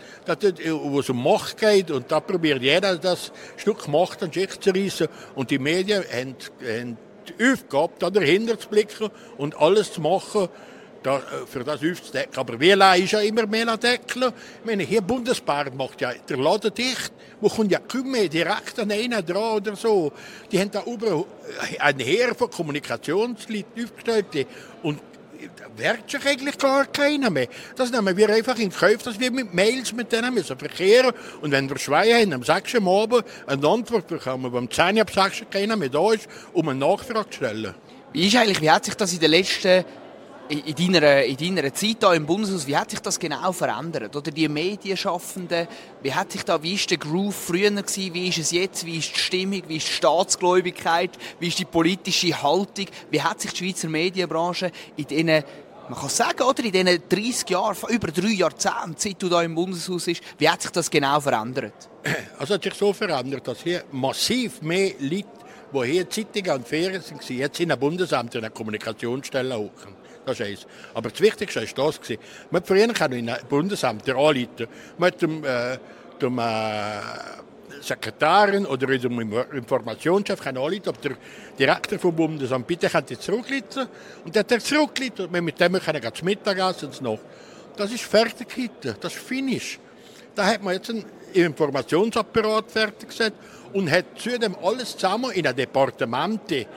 wo 0.82 1.00
es 1.02 1.10
um 1.10 1.22
Macht 1.22 1.58
geht 1.58 1.92
und 1.92 2.10
da 2.10 2.22
probiert 2.22 2.62
jeder 2.62 2.96
das 2.98 3.34
Stück 3.58 3.86
Macht 3.90 4.24
an 4.24 4.32
sich 4.32 4.58
zu 4.62 4.70
reissen. 4.70 5.08
Und 5.36 5.52
die 5.52 5.60
Medien 5.60 6.04
haben, 6.10 6.36
haben 6.62 6.98
die 7.28 7.52
Aufgabe, 7.52 7.94
da 8.00 8.10
dahinter 8.10 8.58
zu 8.58 8.70
blicken 8.70 9.10
und 9.38 9.58
alles 9.58 9.92
zu 9.92 10.00
machen, 10.00 10.48
da, 11.04 11.18
äh, 11.18 11.22
für 11.46 11.64
das 11.64 11.82
aufzudecken. 11.84 12.38
Aber 12.38 12.60
wir 12.60 12.96
ist 12.96 13.12
ja 13.12 13.20
immer 13.22 13.46
mehr 13.46 13.78
Deckel. 13.78 14.34
Ich 14.60 14.66
meine, 14.66 14.84
hier 14.84 15.02
Bundesbahn 15.02 15.76
macht 15.76 16.02
ja 16.02 16.14
der 16.14 16.38
Laden 16.38 16.74
dicht. 16.74 17.12
Wo 17.40 17.50
kommt 17.50 17.72
ja 17.72 17.80
kaum 17.80 18.12
mehr 18.12 18.28
direkt 18.28 18.80
an 18.80 18.92
einen 18.92 19.26
dran 19.26 19.58
oder 19.58 19.76
so. 19.76 20.12
Die 20.52 20.60
haben 20.60 20.72
da 20.72 20.84
über 20.84 21.26
ein 21.80 22.00
Heer 22.00 22.34
von 22.36 22.50
Kommunikationsleuten 22.50 23.86
aufgestellt. 23.86 24.48
Und 24.84 25.00
da 25.56 25.66
werkt 25.76 26.10
sich 26.10 26.26
eigentlich 26.26 26.58
gar 26.58 26.86
keiner 26.86 27.30
mehr. 27.30 27.48
Das 27.76 27.92
nehmen 27.92 28.16
wir 28.18 28.30
einfach 28.30 28.58
in 28.58 28.72
Kauf, 28.72 29.04
dass 29.04 29.20
wir 29.20 29.32
mit 29.32 29.54
Mails 29.54 29.94
mit 29.94 30.12
denen 30.12 30.34
müssen 30.34 30.58
verkehren. 30.58 31.14
Und 31.42 31.52
wenn 31.52 31.70
wir 31.70 31.76
zwei 31.78 32.12
haben, 32.14 32.34
am 32.34 32.44
6. 32.44 32.76
Abend 32.76 33.24
eine 33.46 33.68
Antwort 33.68 34.08
bekommen, 34.08 34.52
wo 34.52 34.58
am 34.58 34.70
10. 34.70 35.00
ab 35.00 35.12
6. 35.12 35.44
keiner 35.52 35.76
mehr 35.76 35.90
da 35.90 36.12
ist, 36.14 36.28
um 36.54 36.68
eine 36.70 36.80
Nachfrage 36.80 37.30
zu 37.30 37.38
stellen. 37.38 37.74
Wie, 38.14 38.28
ist 38.28 38.36
eigentlich, 38.36 38.62
wie 38.62 38.72
hat 38.72 38.86
sich 38.86 38.96
das 38.96 39.14
in 39.14 39.20
den 39.20 39.32
letzten 39.32 39.86
in 40.50 40.94
deiner, 40.94 41.24
in 41.24 41.38
deiner 41.38 41.74
Zeit 41.74 41.98
hier 42.00 42.14
im 42.14 42.26
Bundeshaus, 42.26 42.68
wie 42.68 42.76
hat 42.76 42.92
sich 42.92 43.00
das 43.00 43.20
genau 43.20 43.52
verändert? 43.52 44.16
Oder 44.16 44.32
die 44.32 44.48
Medienschaffenden, 44.48 45.68
wie 46.02 46.14
hat 46.14 46.32
sich 46.32 46.44
da, 46.44 46.62
wie 46.62 46.76
ist 46.76 46.90
der 46.90 46.98
Groove 46.98 47.36
früher 47.36 47.70
gewesen, 47.70 48.14
wie 48.14 48.28
ist 48.30 48.38
es 48.38 48.52
jetzt, 48.52 48.86
wie 48.86 48.98
ist 48.98 49.14
die 49.14 49.20
Stimmung, 49.20 49.64
wie 49.68 49.78
ist 49.78 49.88
die 49.88 49.94
Staatsgläubigkeit, 49.94 51.12
wie 51.40 51.48
ist 51.48 51.60
die 51.60 51.66
politische 51.66 52.42
Haltung, 52.42 52.86
wie 53.10 53.22
hat 53.22 53.42
sich 53.42 53.52
die 53.52 53.66
Schweizer 53.66 53.90
Medienbranche 53.90 54.72
in 54.96 55.06
diesen 55.06 55.44
man 55.90 55.98
kann 55.98 56.10
sagen, 56.10 56.44
oder? 56.44 56.66
In 56.66 56.72
diesen 56.74 57.02
30 57.08 57.50
Jahren, 57.50 57.78
über 57.88 58.08
drei 58.10 58.34
Jahrzehnten, 58.34 58.96
seit 58.98 59.22
du 59.22 59.30
da 59.30 59.42
im 59.42 59.56
Bundeshaus 59.56 60.04
bist, 60.04 60.22
wie 60.38 60.50
hat 60.50 60.62
sich 60.62 60.72
das 60.72 60.92
genau 60.92 61.20
verändert? 61.22 61.74
Also 62.40 62.56
hat 62.56 62.64
sich 62.64 62.74
so 62.74 62.92
verändert, 62.92 63.48
dass 63.48 63.64
hier 63.64 63.86
massiv 63.94 64.62
mehr 64.62 64.92
Leute, 65.00 65.30
die 65.74 65.86
hier 65.86 66.10
Zeitungen 66.10 66.52
und 66.52 66.68
Ferien 66.68 67.02
sind, 67.02 67.28
jetzt 67.30 67.62
in 67.62 67.72
einem 67.72 67.80
Bundesamt 67.80 68.36
in 68.36 68.42
einer 68.42 68.50
Kommunikationsstelle 68.50 69.56
hocken. 69.56 70.07
Das 70.28 70.42
ist. 70.42 70.68
Aber 70.94 71.10
das 71.10 71.22
Wichtigste 71.22 71.62
war 71.62 71.86
das. 71.86 72.02
Gewesen. 72.02 72.22
Man 72.52 72.64
früher 72.64 72.88
kann 72.90 73.14
in 73.14 73.30
einem 73.30 73.48
Bundesamt 73.48 74.10
anrufen. 74.10 74.68
Man 74.98 75.08
hat 75.08 75.22
dem, 75.22 75.44
äh, 75.46 75.78
dem 76.22 76.38
äh, 76.38 76.44
Sekretärin 77.80 78.66
oder 78.66 78.88
dem 78.88 79.34
Informationschef 79.54 80.46
anrufen, 80.46 80.82
ob 80.88 81.02
der 81.02 81.14
Direktor 81.58 81.98
vom 81.98 82.14
Bundesamt 82.14 82.68
bitte 82.68 82.90
könnte 82.90 83.18
zurückleiten. 83.18 83.88
Und 84.26 84.36
dann 84.36 84.42
hat 84.42 84.52
er 84.52 84.60
zurückgeleitet. 84.60 85.22
Und 85.22 85.32
mit 85.32 85.58
dem 85.62 85.74
können 85.80 86.04
wir 86.04 86.12
Mittagessen 86.24 86.92
noch. 87.00 87.20
Das 87.78 87.90
ist 87.90 88.04
fertig 88.04 88.50
heute. 88.58 88.98
Das 89.00 89.16
ist 89.16 89.24
finish. 89.24 89.80
Da 90.36 90.46
hat 90.46 90.62
man 90.62 90.74
jetzt 90.74 90.90
einen 90.90 91.06
Informationsapparat 91.32 92.70
fertig 92.70 93.10
gesetzt 93.10 93.38
und 93.72 93.90
hat 93.90 94.06
zudem 94.18 94.58
alles 94.62 94.92
zusammen 94.92 95.32
in 95.32 95.48
einem 95.48 95.56
Departamente 95.56 96.68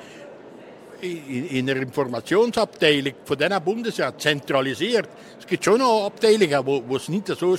in 1.02 1.68
einer 1.68 1.80
Informationsabteilung 1.80 3.14
von 3.24 3.38
diesen 3.38 3.64
Bundeswehr 3.64 4.16
zentralisiert. 4.16 5.08
Es 5.38 5.46
gibt 5.46 5.64
schon 5.64 5.78
noch 5.78 6.06
Abteilungen, 6.06 6.66
wo, 6.66 6.82
wo 6.86 6.96
es 6.96 7.08
nicht 7.08 7.26
so 7.28 7.54
äh, 7.54 7.58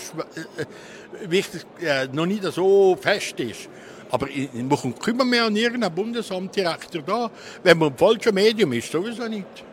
wichtig, 1.27 1.65
äh, 1.81 2.07
noch 2.11 2.25
nicht 2.25 2.43
so 2.43 2.97
fest 2.99 3.39
ist. 3.39 3.69
Aber 4.11 4.29
in 4.29 4.69
Wochen 4.69 4.93
kümmern 4.93 5.31
wir 5.31 5.45
an 5.45 5.55
irgendeinen 5.55 5.95
Bundesamtdirektor 5.95 7.01
da. 7.01 7.31
Wenn 7.63 7.77
man 7.77 7.89
im 7.89 7.97
falschen 7.97 8.35
Medium 8.35 8.73
ist, 8.73 8.91
sowieso 8.91 9.27
nicht. 9.27 9.63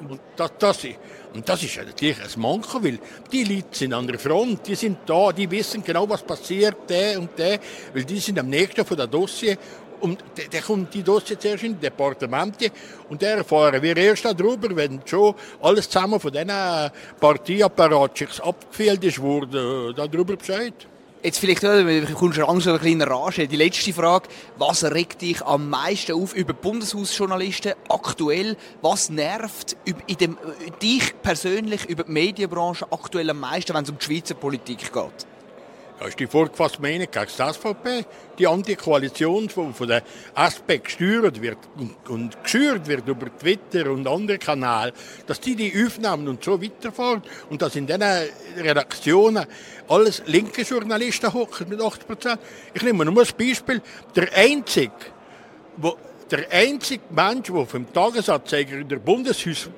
Und 0.00 0.20
das, 0.36 0.50
das, 0.58 0.78
und 1.32 1.48
das 1.48 1.62
ist 1.62 1.76
natürlich 1.76 2.18
ein 2.20 2.40
Manko, 2.40 2.82
weil 2.82 2.98
die 3.30 3.44
Leute 3.44 3.68
sind 3.70 3.94
an 3.94 4.06
der 4.06 4.18
Front, 4.18 4.66
die 4.66 4.74
sind 4.74 4.98
da, 5.06 5.32
die 5.32 5.50
wissen 5.50 5.82
genau, 5.84 6.08
was 6.08 6.22
passiert, 6.22 6.88
der 6.88 7.18
und 7.18 7.38
der, 7.38 7.60
weil 7.92 8.04
die 8.04 8.18
sind 8.18 8.38
am 8.38 8.48
nächsten 8.48 8.84
von 8.84 8.96
der 8.96 9.06
Dossier 9.06 9.56
und 10.04 10.22
der 10.52 10.60
kommt 10.60 10.92
die 10.92 11.02
Dossier 11.02 11.40
zuerst 11.40 11.64
in 11.64 11.74
die 11.74 11.80
Departemente 11.80 12.70
und 13.08 13.22
der 13.22 13.38
erfahren 13.38 13.82
wir 13.82 13.96
erst 13.96 14.26
darüber, 14.26 14.76
wenn 14.76 15.00
schon 15.06 15.34
alles 15.62 15.88
zusammen 15.88 16.20
von 16.20 16.30
diesen 16.30 16.50
Partieapparat 17.18 18.40
abgefehlt 18.42 19.02
ist, 19.02 19.20
wurde 19.20 19.94
darüber 19.94 20.36
Bescheid. 20.36 20.74
Jetzt 21.22 21.38
vielleicht 21.38 21.62
kommst 21.62 22.36
du 22.36 22.42
langsam 22.42 22.74
eine 22.74 22.80
kleine 22.80 23.06
Rage. 23.08 23.48
Die 23.48 23.56
letzte 23.56 23.94
Frage. 23.94 24.28
Was 24.58 24.84
regt 24.84 25.22
dich 25.22 25.40
am 25.40 25.70
meisten 25.70 26.12
auf 26.12 26.34
über 26.34 26.52
Bundeshausjournalisten 26.52 27.72
aktuell? 27.88 28.58
Was 28.82 29.08
nervt 29.08 29.74
in 29.86 30.16
dem, 30.18 30.36
dich 30.82 31.14
persönlich 31.22 31.86
über 31.86 32.04
die 32.04 32.12
Medienbranche 32.12 32.86
aktuell 32.90 33.30
am 33.30 33.40
meisten, 33.40 33.72
wenn 33.72 33.84
es 33.84 33.90
um 33.90 33.96
die 33.98 34.04
Schweizer 34.04 34.34
Politik 34.34 34.92
geht? 34.92 35.33
Das 35.98 36.08
ist 36.08 36.18
die 36.18 36.26
vorgefasste 36.26 36.82
Meinung 36.82 37.06
gegen 37.10 37.26
die 37.26 37.52
SVP. 37.52 38.04
Die 38.38 38.46
Antikoalition, 38.48 39.46
die 39.46 39.72
von 39.72 39.88
der 39.88 40.02
SP 40.34 40.82
gesteuert 40.82 41.40
wird 41.40 41.58
und, 42.08 42.42
geschürt 42.42 42.88
wird 42.88 43.06
über 43.06 43.26
Twitter 43.38 43.90
und 43.90 44.06
andere 44.08 44.38
Kanäle, 44.38 44.92
dass 45.26 45.40
die 45.40 45.54
die 45.54 45.72
aufnehmen 45.86 46.26
und 46.26 46.42
so 46.42 46.60
weiterfahren. 46.60 47.22
Und 47.48 47.62
dass 47.62 47.76
in 47.76 47.86
diesen 47.86 48.02
Redaktionen 48.58 49.46
alles 49.88 50.22
linke 50.26 50.62
Journalisten 50.62 51.32
hocken 51.32 51.68
mit 51.68 51.80
80 51.80 52.06
Prozent. 52.06 52.40
Ich 52.74 52.82
nehme 52.82 53.04
nur 53.04 53.22
ein 53.22 53.28
Beispiel. 53.38 53.80
Der 54.16 54.28
einzige, 54.34 54.92
der 56.28 56.50
einzige 56.50 57.04
Mensch, 57.10 57.52
der 57.52 57.66
vom 57.66 57.92
Tagesanzeiger 57.92 58.78
in 58.78 58.88
der 58.88 58.98
Bundeshaus 58.98 59.70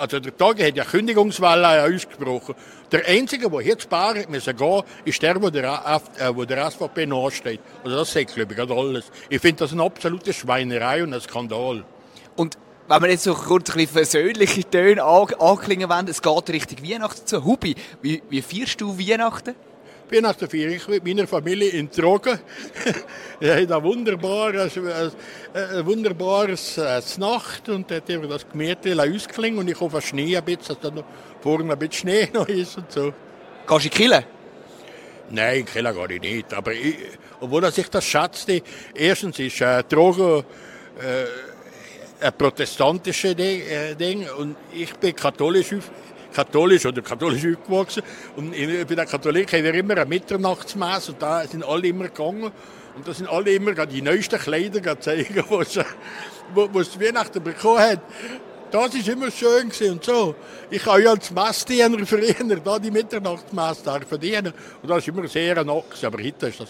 also 0.00 0.18
der 0.18 0.36
Tag 0.36 0.62
hat 0.62 0.76
ja 0.76 0.84
Kündigungswelle 0.84 1.84
ausgesprochen. 1.84 2.54
Der 2.90 3.06
Einzige, 3.06 3.50
der 3.50 3.60
jetzt 3.60 3.88
bar 3.88 4.14
müssen 4.28 4.56
gehen, 4.56 4.82
ist 5.04 5.22
der, 5.22 5.38
der 5.38 5.50
der, 5.50 6.00
äh, 6.18 6.34
wo 6.34 6.44
der 6.44 6.70
SVP 6.70 7.06
nachsteht. 7.06 7.60
Also 7.84 7.96
das 7.98 8.12
sagt, 8.12 8.34
glaube 8.34 8.54
ich, 8.54 8.60
alles. 8.70 9.10
Ich 9.28 9.40
finde 9.40 9.58
das 9.58 9.72
eine 9.72 9.82
absolute 9.82 10.32
Schweinerei 10.32 11.02
und 11.02 11.12
ein 11.12 11.20
Skandal. 11.20 11.84
Und 12.36 12.56
wenn 12.88 13.02
wir 13.02 13.10
jetzt 13.10 13.24
so 13.24 13.34
kurz 13.34 13.70
ein 13.70 13.76
bisschen 13.76 13.92
versöhnliche 13.92 14.68
Töne 14.68 15.04
anklingen 15.04 15.88
wollen, 15.88 16.08
es 16.08 16.22
geht 16.22 16.50
Richtung 16.50 16.82
Weihnachten 16.82 17.26
zu. 17.26 17.44
Hubi, 17.44 17.76
wie, 18.02 18.22
wie 18.28 18.42
feierst 18.42 18.80
du 18.80 18.98
Weihnachten? 18.98 19.54
Weihnachten 20.12 20.48
feiere 20.48 20.70
ich 20.70 20.88
mit 20.88 21.04
meiner 21.04 21.26
Familie 21.26 21.70
in 21.70 21.90
Trogen. 21.90 22.38
Wir 23.40 23.54
haben 23.54 23.72
ein 23.72 23.82
wunderbares, 23.82 24.76
ein 24.76 25.86
wunderbares 25.86 26.78
äh, 26.78 27.00
Nacht 27.18 27.68
und 27.68 27.90
dort 27.90 28.08
haben 28.08 28.22
wir 28.22 28.28
das 28.28 28.48
Gemütlich 28.48 28.98
ausklingen 28.98 29.60
und 29.60 29.68
ich 29.68 29.78
hoffe, 29.78 30.00
Schnee 30.02 30.36
ein 30.36 30.44
bisschen, 30.44 30.66
dass 30.68 30.80
da 30.80 30.90
noch 30.90 31.04
vorne 31.40 31.72
ein 31.72 31.78
bisschen 31.78 32.10
Schnee 32.10 32.28
noch 32.32 32.48
ist 32.48 32.76
und 32.76 32.90
so. 32.90 33.12
Gehst 33.66 33.84
du 33.84 33.88
in 33.88 33.90
Kille? 33.90 34.24
Nein, 35.30 35.60
in 35.60 35.64
Kille 35.66 35.94
gehe 35.94 36.16
ich 36.16 36.20
nicht. 36.20 36.54
Aber 36.54 36.72
ich, 36.72 36.96
obwohl 37.40 37.70
sich 37.70 37.88
das 37.88 38.04
schätzte, 38.04 38.62
erstens 38.94 39.38
ist 39.38 39.60
äh, 39.60 39.82
Trogen 39.84 40.44
äh, 40.98 42.24
ein 42.26 42.32
protestantisches 42.36 43.36
Ding, 43.36 43.62
äh, 43.62 43.94
Ding 43.94 44.28
und 44.28 44.56
ich 44.72 44.92
bin 44.94 45.14
katholisch 45.14 45.72
katholisch 46.32 46.86
oder 46.86 47.02
katholisch 47.02 47.44
aufgewachsen. 47.44 48.02
Und 48.36 48.52
bei 48.52 48.94
den 48.94 49.06
Katholiken 49.06 49.58
haben 49.58 49.64
wir 49.64 49.74
immer 49.74 49.96
ein 49.96 50.08
Mitternachtsmaß 50.08 51.10
und 51.10 51.22
da 51.22 51.46
sind 51.46 51.64
alle 51.64 51.88
immer 51.88 52.04
gegangen. 52.04 52.50
Und 52.96 53.06
da 53.06 53.14
sind 53.14 53.28
alle 53.28 53.52
immer 53.52 53.74
die 53.86 54.02
neuesten 54.02 54.38
Kleider 54.38 54.98
zeigen, 55.00 55.44
die 55.50 55.64
sie, 55.64 57.00
Weihnachten 57.00 57.42
bekommen 57.42 57.78
haben. 57.78 58.00
Das 58.70 58.94
war 58.94 59.12
immer 59.12 59.30
schön 59.32 59.70
und 59.90 60.04
so. 60.04 60.34
Ich 60.70 60.86
habe 60.86 61.02
ja 61.02 61.10
als 61.10 61.30
Messdiener 61.32 62.06
früher 62.06 62.34
da 62.62 62.78
die 62.78 62.90
Mitternachtsmaß 62.90 63.82
verdienen. 64.08 64.52
Und 64.80 64.88
das 64.88 65.08
war 65.08 65.14
immer 65.14 65.26
sehr 65.26 65.64
noch. 65.64 65.86
Aber 66.02 66.22
heute 66.22 66.46
ist 66.46 66.60
das, 66.60 66.68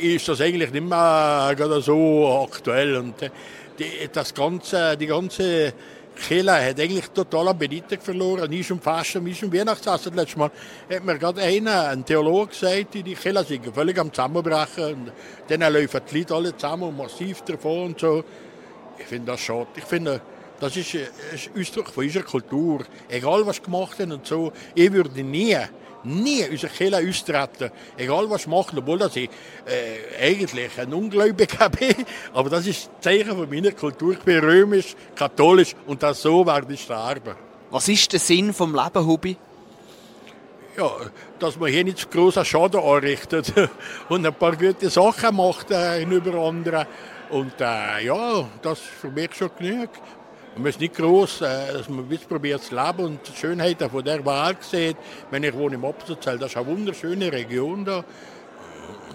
ist 0.00 0.28
das 0.28 0.40
eigentlich 0.40 0.72
nicht 0.72 0.86
mehr 0.86 1.82
so 1.82 2.48
aktuell. 2.50 2.96
Und 2.96 3.20
äh, 3.20 3.30
die, 3.78 4.08
das 4.10 4.32
ganze, 4.32 4.96
die 4.96 5.06
ganze 5.06 5.74
Killer 6.20 6.64
hat 6.64 6.78
eigentlich 6.78 7.08
total 7.08 7.48
an 7.48 7.58
Bedeutung 7.58 8.00
verloren. 8.00 8.50
Nie 8.50 8.62
schon 8.62 8.80
Fasten, 8.80 9.24
nie 9.24 9.34
schon 9.34 9.52
Weihnachtsessen. 9.52 10.14
Letztes 10.14 10.36
Mal 10.36 10.50
hat 10.90 11.04
mir 11.04 11.18
gerade 11.18 11.42
einer, 11.42 11.88
ein 11.88 12.04
Theologe, 12.04 12.48
gesagt, 12.48 12.94
die 12.94 13.14
Killer 13.14 13.44
sind 13.44 13.66
völlig 13.74 13.98
am 13.98 14.12
Zusammenbrechen. 14.12 14.94
Und 14.94 15.12
dann 15.48 15.60
laufen 15.60 16.00
die 16.10 16.18
Leute 16.18 16.34
alle 16.34 16.56
zusammen 16.56 16.84
und 16.84 16.96
massiv 16.96 17.42
davon 17.42 17.86
und 17.86 18.00
so. 18.00 18.24
Ich 18.98 19.06
finde 19.06 19.32
das 19.32 19.40
schade. 19.40 19.68
Ich 19.76 19.84
finde, 19.84 20.20
das 20.60 20.76
ist 20.76 20.94
ein 20.94 21.60
Ausdruck 21.60 21.88
von 21.88 22.04
unserer 22.04 22.22
Kultur. 22.22 22.84
Egal 23.08 23.46
was 23.46 23.62
gemacht 23.62 23.98
wird 23.98 24.12
und 24.12 24.26
so. 24.26 24.52
Ich 24.74 24.92
würde 24.92 25.22
nie 25.22 25.56
nie 26.04 26.44
unsere 26.48 26.72
Kirche 26.72 27.08
austreten. 27.08 27.70
Egal 27.96 28.28
was 28.30 28.42
ich 28.42 28.46
mache, 28.46 28.76
obwohl 28.76 28.98
dass 28.98 29.16
ich 29.16 29.30
äh, 29.66 30.24
eigentlich 30.26 30.78
ein 30.78 30.92
Ungläubiger 30.92 31.68
bin. 31.70 31.94
Aber 32.32 32.50
das 32.50 32.66
ist 32.66 32.90
das 32.94 33.00
Zeichen 33.02 33.36
von 33.36 33.48
meiner 33.48 33.72
Kultur. 33.72 34.12
Ich 34.12 34.20
bin 34.20 34.38
römisch, 34.38 34.94
katholisch 35.14 35.74
und 35.86 36.02
das 36.02 36.22
so 36.22 36.46
werde 36.46 36.72
ich 36.72 36.82
sterben. 36.82 37.34
Was 37.70 37.88
ist 37.88 38.12
der 38.12 38.20
Sinn 38.20 38.52
vom 38.52 38.74
Leben, 38.74 39.06
Hubi? 39.06 39.36
Ja, 40.76 40.90
dass 41.38 41.58
man 41.58 41.70
hier 41.70 41.84
nicht 41.84 41.98
zu 41.98 42.08
großen 42.08 42.44
Schaden 42.44 42.80
anrichtet 42.80 43.52
und 44.08 44.26
ein 44.26 44.34
paar 44.34 44.56
gute 44.56 44.88
Sachen 44.88 45.36
macht 45.36 45.70
äh, 45.70 46.02
über 46.02 46.34
andere. 46.40 46.86
Und 47.30 47.60
äh, 47.60 48.04
ja, 48.04 48.48
das 48.62 48.78
ist 48.78 48.88
für 48.88 49.10
mich 49.10 49.34
schon 49.34 49.50
genug. 49.58 49.90
Man 50.56 50.66
ist 50.66 50.80
nicht 50.80 50.94
groß, 50.94 51.42
äh, 51.42 51.72
dass 51.72 51.88
man 51.88 52.06
bis 52.06 52.20
probiert 52.20 52.62
zu 52.62 52.74
leben 52.74 53.04
und 53.04 53.20
die 53.26 53.36
Schönheit 53.36 53.80
von 53.82 54.04
der 54.04 54.24
Welt 54.24 54.62
sieht. 54.62 54.96
Wenn 55.30 55.44
ich 55.44 55.54
wohne 55.54 55.76
im 55.76 55.84
Opferzell, 55.84 56.38
das 56.38 56.50
ist 56.50 56.56
eine 56.56 56.66
wunderschöne 56.66 57.32
Region 57.32 57.84
da. 57.84 58.04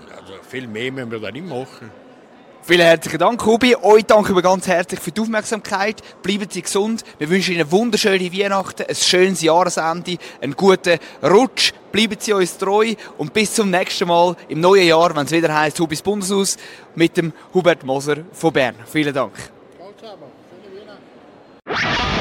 Also 0.09 0.33
viel 0.47 0.67
mehr 0.67 0.91
müssen 0.91 1.11
wir 1.11 1.19
da 1.19 1.31
nicht 1.31 1.45
machen. 1.45 1.91
Vielen 2.67 2.81
herzlichen 2.81 3.19
Dank, 3.19 3.45
Hubi. 3.45 3.75
Euch 3.75 4.05
danken 4.05 4.33
wir 4.33 4.41
ganz 4.41 4.65
herzlich 4.65 4.99
für 4.99 5.11
die 5.11 5.21
Aufmerksamkeit. 5.21 6.01
Bleiben 6.23 6.47
Sie 6.49 6.63
gesund. 6.63 7.03
Wir 7.19 7.29
wünschen 7.29 7.53
Ihnen 7.53 7.71
wunderschöne 7.71 8.33
Weihnachten, 8.33 8.87
ein 8.89 8.95
schönes 8.95 9.43
Jahresende, 9.43 10.17
einen 10.41 10.55
guten 10.55 10.97
Rutsch. 11.21 11.73
Bleiben 11.91 12.15
Sie 12.17 12.33
uns 12.33 12.57
treu 12.57 12.95
und 13.19 13.33
bis 13.33 13.53
zum 13.53 13.69
nächsten 13.69 14.07
Mal 14.07 14.35
im 14.49 14.61
neuen 14.61 14.87
Jahr, 14.87 15.15
wenn 15.15 15.27
es 15.27 15.31
wieder 15.31 15.53
heißt 15.53 15.79
Hubis 15.79 16.01
Bundeshaus 16.01 16.57
mit 16.95 17.15
dem 17.17 17.33
Hubert 17.53 17.83
Moser 17.83 18.17
von 18.31 18.51
Bern. 18.51 18.75
Vielen 18.87 19.13
Dank. 19.13 19.33
you. 21.83 22.14